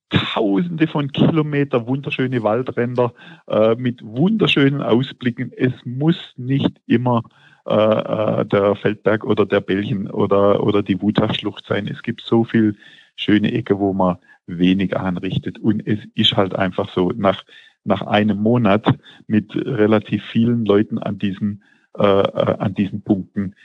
Tausende 0.08 0.86
von 0.86 1.10
Kilometer 1.10 1.84
wunderschöne 1.88 2.40
Waldränder 2.44 3.12
äh, 3.48 3.74
mit 3.74 4.04
wunderschönen 4.04 4.80
Ausblicken. 4.80 5.52
Es 5.56 5.72
muss 5.84 6.16
nicht 6.36 6.80
immer 6.86 7.22
äh, 7.66 7.74
äh 7.74 8.46
der 8.46 8.76
Feldberg 8.76 9.24
oder 9.24 9.44
der 9.44 9.60
Belchen 9.60 10.08
oder, 10.08 10.62
oder 10.62 10.84
die 10.84 11.02
Wutachschlucht 11.02 11.66
sein. 11.66 11.88
Es 11.88 12.04
gibt 12.04 12.20
so 12.20 12.44
viel 12.44 12.76
schöne 13.16 13.52
Ecke, 13.52 13.80
wo 13.80 13.92
man 13.92 14.18
wenig 14.46 14.96
anrichtet. 14.96 15.58
Und 15.58 15.84
es 15.84 15.98
ist 16.14 16.36
halt 16.36 16.54
einfach 16.54 16.88
so, 16.92 17.10
nach, 17.16 17.42
nach 17.82 18.02
einem 18.02 18.38
Monat 18.38 18.86
mit 19.26 19.56
relativ 19.56 20.24
vielen 20.24 20.64
Leuten 20.64 20.98
an 20.98 21.18
diesen, 21.18 21.64
äh, 21.98 22.04
äh 22.04 22.58
an 22.58 22.74
diesen 22.74 23.02
Punkten 23.02 23.56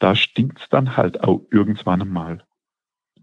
da 0.00 0.16
stinkt's 0.16 0.68
dann 0.70 0.96
halt 0.96 1.22
auch 1.22 1.42
irgendwann 1.50 2.08
mal. 2.08 2.42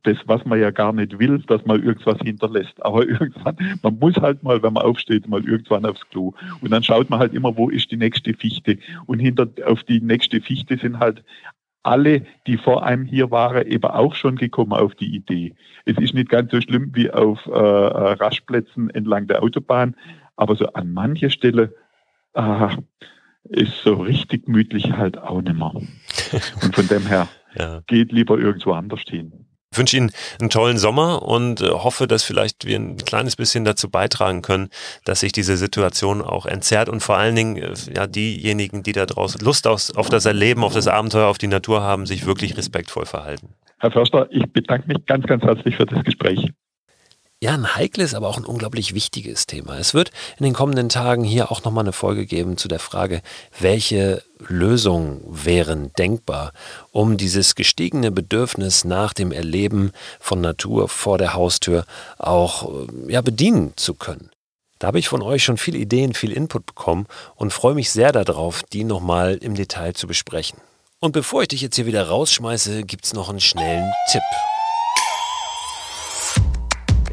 Das, 0.03 0.17
was 0.25 0.45
man 0.45 0.59
ja 0.59 0.71
gar 0.71 0.93
nicht 0.93 1.19
will, 1.19 1.39
dass 1.39 1.65
man 1.65 1.83
irgendwas 1.83 2.19
hinterlässt. 2.19 2.81
Aber 2.85 3.05
irgendwann, 3.07 3.57
man 3.81 3.99
muss 3.99 4.15
halt 4.15 4.43
mal, 4.43 4.63
wenn 4.63 4.73
man 4.73 4.83
aufsteht, 4.83 5.27
mal 5.27 5.43
irgendwann 5.43 5.85
aufs 5.85 6.07
Klo. 6.09 6.33
Und 6.61 6.71
dann 6.71 6.83
schaut 6.83 7.09
man 7.09 7.19
halt 7.19 7.33
immer, 7.33 7.57
wo 7.57 7.69
ist 7.69 7.91
die 7.91 7.97
nächste 7.97 8.33
Fichte. 8.33 8.77
Und 9.07 9.19
hinter, 9.19 9.47
auf 9.65 9.83
die 9.83 9.99
nächste 9.99 10.39
Fichte 10.39 10.77
sind 10.77 10.99
halt 10.99 11.23
alle, 11.83 12.25
die 12.45 12.57
vor 12.57 12.85
einem 12.85 13.05
hier 13.05 13.31
waren, 13.31 13.65
eben 13.65 13.85
auch 13.85 14.13
schon 14.13 14.35
gekommen 14.35 14.73
auf 14.73 14.93
die 14.95 15.15
Idee. 15.15 15.55
Es 15.85 15.97
ist 15.97 16.13
nicht 16.13 16.29
ganz 16.29 16.51
so 16.51 16.61
schlimm 16.61 16.91
wie 16.93 17.09
auf 17.09 17.45
äh, 17.47 17.51
äh 17.51 18.13
Rastplätzen 18.13 18.89
entlang 18.89 19.27
der 19.27 19.41
Autobahn, 19.41 19.95
aber 20.35 20.55
so 20.55 20.67
an 20.73 20.93
mancher 20.93 21.29
Stelle, 21.29 21.73
äh, 22.33 22.67
ist 23.49 23.81
so 23.83 23.95
richtig 23.95 24.45
gemütlich 24.45 24.91
halt 24.91 25.17
auch 25.17 25.41
nicht 25.41 25.55
mehr. 25.55 25.71
Und 25.73 26.75
von 26.75 26.87
dem 26.87 27.05
her 27.05 27.27
ja. 27.57 27.81
geht 27.87 28.11
lieber 28.11 28.37
irgendwo 28.37 28.73
anders 28.73 29.01
hin. 29.07 29.31
Ich 29.71 29.77
wünsche 29.77 29.97
Ihnen 29.97 30.11
einen 30.39 30.49
tollen 30.49 30.77
Sommer 30.77 31.23
und 31.23 31.61
äh, 31.61 31.69
hoffe, 31.69 32.07
dass 32.07 32.23
vielleicht 32.23 32.65
wir 32.65 32.79
ein 32.79 32.97
kleines 32.97 33.35
bisschen 33.35 33.65
dazu 33.65 33.89
beitragen 33.89 34.41
können, 34.41 34.69
dass 35.03 35.19
sich 35.19 35.33
diese 35.33 35.57
Situation 35.57 36.21
auch 36.21 36.45
entzerrt 36.45 36.87
und 36.89 37.01
vor 37.01 37.17
allen 37.17 37.35
Dingen 37.35 37.57
äh, 37.57 37.73
ja 37.93 38.07
diejenigen, 38.07 38.81
die 38.81 38.93
da 38.93 39.05
draußen 39.05 39.41
Lust 39.43 39.67
auf, 39.67 39.95
auf 39.95 40.09
das 40.09 40.25
Erleben, 40.25 40.63
auf 40.63 40.73
das 40.73 40.87
Abenteuer, 40.87 41.27
auf 41.27 41.37
die 41.37 41.47
Natur 41.47 41.81
haben, 41.81 42.05
sich 42.05 42.25
wirklich 42.25 42.57
respektvoll 42.57 43.05
verhalten. 43.05 43.49
Herr 43.79 43.91
Förster, 43.91 44.27
ich 44.31 44.51
bedanke 44.51 44.87
mich 44.87 45.05
ganz, 45.05 45.27
ganz 45.27 45.43
herzlich 45.43 45.75
für 45.75 45.85
das 45.85 46.03
Gespräch. 46.03 46.51
Ja, 47.39 47.53
ein 47.53 47.75
heikles, 47.75 48.15
aber 48.15 48.29
auch 48.29 48.37
ein 48.37 48.45
unglaublich 48.45 48.95
wichtiges 48.95 49.45
Thema. 49.45 49.77
Es 49.77 49.93
wird 49.93 50.11
in 50.39 50.43
den 50.43 50.55
kommenden 50.55 50.89
Tagen 50.89 51.23
hier 51.23 51.51
auch 51.51 51.63
nochmal 51.63 51.83
eine 51.83 51.93
Folge 51.93 52.25
geben 52.25 52.57
zu 52.57 52.67
der 52.67 52.79
Frage, 52.79 53.21
welche 53.59 54.23
Lösungen 54.39 55.21
wären 55.29 55.93
denkbar, 55.99 56.51
um 56.91 57.15
dieses 57.15 57.53
gestiegene 57.53 58.09
Bedürfnis 58.09 58.85
nach 58.85 59.13
dem 59.13 59.31
Erleben 59.31 59.91
von 60.19 60.41
Natur 60.41 60.89
vor 60.89 61.19
der 61.19 61.35
Haustür 61.35 61.85
auch 62.17 62.87
äh, 62.87 63.11
ja, 63.11 63.21
bedienen 63.21 63.73
zu 63.75 63.93
können. 63.93 64.31
Da 64.79 64.87
habe 64.87 64.97
ich 64.97 65.07
von 65.07 65.21
euch 65.21 65.43
schon 65.43 65.57
viele 65.57 65.77
Ideen, 65.77 66.15
viel 66.15 66.31
Input 66.31 66.65
bekommen 66.65 67.05
und 67.35 67.53
freue 67.53 67.75
mich 67.75 67.91
sehr 67.91 68.11
darauf, 68.11 68.63
die 68.63 68.83
nochmal 68.83 69.35
im 69.35 69.53
Detail 69.53 69.93
zu 69.93 70.07
besprechen. 70.07 70.59
Und 70.99 71.11
bevor 71.11 71.43
ich 71.43 71.49
dich 71.49 71.61
jetzt 71.61 71.75
hier 71.75 71.85
wieder 71.85 72.07
rausschmeiße, 72.07 72.81
gibt 72.83 73.05
es 73.05 73.13
noch 73.13 73.29
einen 73.29 73.41
schnellen 73.41 73.91
Tipp. 74.11 74.23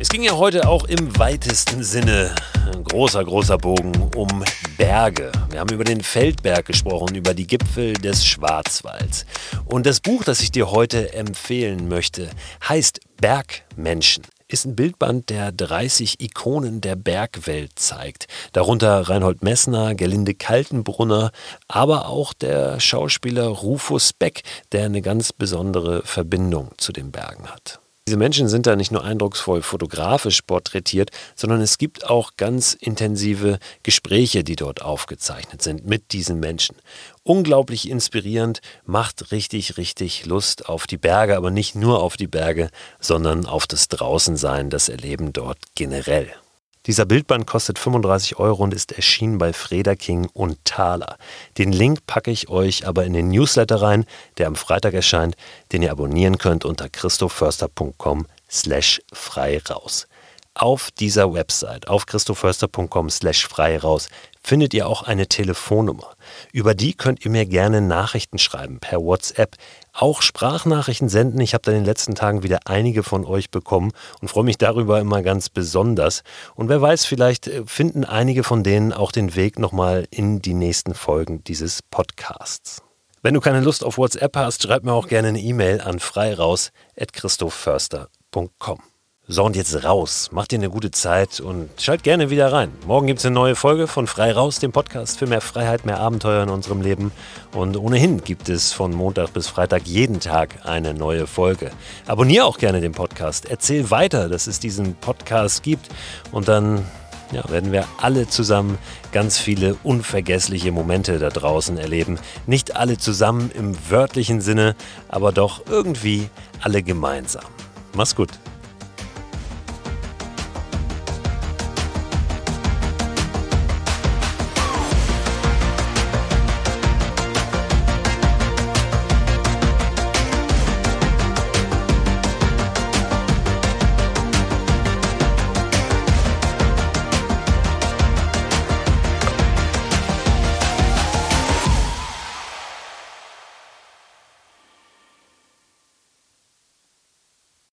Es 0.04 0.10
ging 0.10 0.22
ja 0.22 0.36
heute 0.36 0.68
auch 0.68 0.84
im 0.84 1.18
weitesten 1.18 1.82
Sinne, 1.82 2.34
ein 2.70 2.84
großer, 2.84 3.24
großer 3.24 3.56
Bogen, 3.56 4.10
um 4.14 4.44
Berge. 4.76 5.32
Wir 5.48 5.60
haben 5.60 5.72
über 5.72 5.82
den 5.82 6.02
Feldberg 6.02 6.66
gesprochen, 6.66 7.14
über 7.14 7.32
die 7.32 7.46
Gipfel 7.46 7.94
des 7.94 8.26
Schwarzwalds. 8.26 9.24
Und 9.64 9.86
das 9.86 10.00
Buch, 10.00 10.22
das 10.22 10.42
ich 10.42 10.52
dir 10.52 10.70
heute 10.70 11.14
empfehlen 11.14 11.88
möchte, 11.88 12.28
heißt 12.68 13.00
Bergmenschen 13.16 14.24
ist 14.46 14.66
ein 14.66 14.76
Bildband, 14.76 15.30
der 15.30 15.52
30 15.52 16.20
Ikonen 16.20 16.82
der 16.82 16.96
Bergwelt 16.96 17.78
zeigt. 17.78 18.26
Darunter 18.52 19.08
Reinhold 19.08 19.42
Messner, 19.42 19.94
Gerlinde 19.94 20.34
Kaltenbrunner, 20.34 21.32
aber 21.66 22.08
auch 22.08 22.34
der 22.34 22.78
Schauspieler 22.78 23.46
Rufus 23.46 24.12
Beck, 24.12 24.42
der 24.70 24.84
eine 24.84 25.00
ganz 25.00 25.32
besondere 25.32 26.02
Verbindung 26.04 26.72
zu 26.76 26.92
den 26.92 27.10
Bergen 27.10 27.48
hat. 27.48 27.80
Diese 28.06 28.18
Menschen 28.18 28.48
sind 28.48 28.66
da 28.66 28.76
nicht 28.76 28.92
nur 28.92 29.02
eindrucksvoll 29.02 29.62
fotografisch 29.62 30.42
porträtiert, 30.42 31.10
sondern 31.34 31.62
es 31.62 31.78
gibt 31.78 32.04
auch 32.04 32.32
ganz 32.36 32.74
intensive 32.74 33.58
Gespräche, 33.82 34.44
die 34.44 34.56
dort 34.56 34.82
aufgezeichnet 34.82 35.62
sind 35.62 35.86
mit 35.86 36.12
diesen 36.12 36.38
Menschen. 36.38 36.76
Unglaublich 37.22 37.88
inspirierend, 37.88 38.60
macht 38.84 39.32
richtig, 39.32 39.78
richtig 39.78 40.26
Lust 40.26 40.68
auf 40.68 40.86
die 40.86 40.98
Berge, 40.98 41.34
aber 41.34 41.50
nicht 41.50 41.76
nur 41.76 42.02
auf 42.02 42.18
die 42.18 42.26
Berge, 42.26 42.68
sondern 43.00 43.46
auf 43.46 43.66
das 43.66 43.88
Draußensein, 43.88 44.68
das 44.68 44.90
Erleben 44.90 45.32
dort 45.32 45.56
generell. 45.74 46.30
Dieser 46.86 47.06
Bildband 47.06 47.46
kostet 47.46 47.78
35 47.78 48.38
Euro 48.38 48.62
und 48.62 48.74
ist 48.74 48.92
erschienen 48.92 49.38
bei 49.38 49.54
Frederking 49.54 50.28
und 50.34 50.62
Thaler. 50.64 51.16
Den 51.56 51.72
Link 51.72 52.06
packe 52.06 52.30
ich 52.30 52.50
euch 52.50 52.86
aber 52.86 53.04
in 53.04 53.14
den 53.14 53.28
Newsletter 53.28 53.80
rein, 53.80 54.04
der 54.36 54.48
am 54.48 54.54
Freitag 54.54 54.92
erscheint, 54.92 55.34
den 55.72 55.82
ihr 55.82 55.92
abonnieren 55.92 56.36
könnt 56.36 56.64
unter 56.66 56.90
christoförster.com 56.90 58.26
slash 58.50 59.00
frei 59.12 59.62
raus. 59.68 60.06
Auf 60.52 60.90
dieser 60.90 61.32
Website, 61.32 61.88
auf 61.88 62.04
christoförster.com 62.06 63.08
slash 63.08 63.46
frei 63.48 63.78
raus, 63.78 64.08
findet 64.44 64.74
ihr 64.74 64.86
auch 64.86 65.02
eine 65.02 65.26
Telefonnummer. 65.26 66.14
Über 66.52 66.74
die 66.74 66.92
könnt 66.94 67.24
ihr 67.24 67.30
mir 67.30 67.46
gerne 67.46 67.80
Nachrichten 67.80 68.36
schreiben 68.38 68.78
per 68.78 69.00
WhatsApp. 69.00 69.56
Auch 69.92 70.20
Sprachnachrichten 70.22 71.08
senden. 71.08 71.40
Ich 71.40 71.54
habe 71.54 71.62
da 71.62 71.72
in 71.72 71.78
den 71.78 71.86
letzten 71.86 72.14
Tagen 72.14 72.44
wieder 72.44 72.60
einige 72.66 73.02
von 73.02 73.24
euch 73.24 73.50
bekommen 73.50 73.92
und 74.20 74.28
freue 74.28 74.44
mich 74.44 74.58
darüber 74.58 75.00
immer 75.00 75.22
ganz 75.22 75.48
besonders. 75.48 76.22
Und 76.54 76.68
wer 76.68 76.82
weiß, 76.82 77.06
vielleicht 77.06 77.48
äh, 77.48 77.62
finden 77.66 78.04
einige 78.04 78.44
von 78.44 78.62
denen 78.62 78.92
auch 78.92 79.10
den 79.10 79.34
Weg 79.34 79.58
nochmal 79.58 80.06
in 80.10 80.42
die 80.42 80.54
nächsten 80.54 80.94
Folgen 80.94 81.42
dieses 81.44 81.82
Podcasts. 81.82 82.82
Wenn 83.22 83.32
du 83.32 83.40
keine 83.40 83.60
Lust 83.60 83.82
auf 83.82 83.96
WhatsApp 83.96 84.36
hast, 84.36 84.62
schreib 84.62 84.84
mir 84.84 84.92
auch 84.92 85.08
gerne 85.08 85.28
eine 85.28 85.40
E-Mail 85.40 85.80
an 85.80 85.98
freiraus.christophförster.com. 85.98 88.93
So, 89.26 89.42
und 89.42 89.56
jetzt 89.56 89.82
raus. 89.84 90.28
Macht 90.32 90.50
dir 90.50 90.56
eine 90.56 90.68
gute 90.68 90.90
Zeit 90.90 91.40
und 91.40 91.70
schalt 91.80 92.02
gerne 92.02 92.28
wieder 92.28 92.52
rein. 92.52 92.70
Morgen 92.86 93.06
gibt 93.06 93.20
es 93.20 93.24
eine 93.24 93.34
neue 93.34 93.56
Folge 93.56 93.86
von 93.86 94.06
Frei 94.06 94.32
Raus, 94.32 94.58
dem 94.58 94.70
Podcast 94.70 95.18
für 95.18 95.26
mehr 95.26 95.40
Freiheit, 95.40 95.86
mehr 95.86 95.98
Abenteuer 95.98 96.42
in 96.42 96.50
unserem 96.50 96.82
Leben. 96.82 97.10
Und 97.54 97.78
ohnehin 97.78 98.22
gibt 98.22 98.50
es 98.50 98.74
von 98.74 98.92
Montag 98.92 99.32
bis 99.32 99.48
Freitag 99.48 99.86
jeden 99.86 100.20
Tag 100.20 100.66
eine 100.66 100.92
neue 100.92 101.26
Folge. 101.26 101.70
Abonniere 102.06 102.44
auch 102.44 102.58
gerne 102.58 102.82
den 102.82 102.92
Podcast. 102.92 103.46
Erzähl 103.48 103.90
weiter, 103.90 104.28
dass 104.28 104.46
es 104.46 104.60
diesen 104.60 104.94
Podcast 104.96 105.62
gibt. 105.62 105.88
Und 106.30 106.48
dann 106.48 106.84
ja, 107.32 107.48
werden 107.48 107.72
wir 107.72 107.86
alle 107.96 108.28
zusammen 108.28 108.76
ganz 109.10 109.38
viele 109.38 109.78
unvergessliche 109.84 110.70
Momente 110.70 111.18
da 111.18 111.30
draußen 111.30 111.78
erleben. 111.78 112.18
Nicht 112.46 112.76
alle 112.76 112.98
zusammen 112.98 113.50
im 113.54 113.74
wörtlichen 113.88 114.42
Sinne, 114.42 114.76
aber 115.08 115.32
doch 115.32 115.62
irgendwie 115.66 116.28
alle 116.60 116.82
gemeinsam. 116.82 117.44
Mach's 117.94 118.14
gut. 118.14 118.28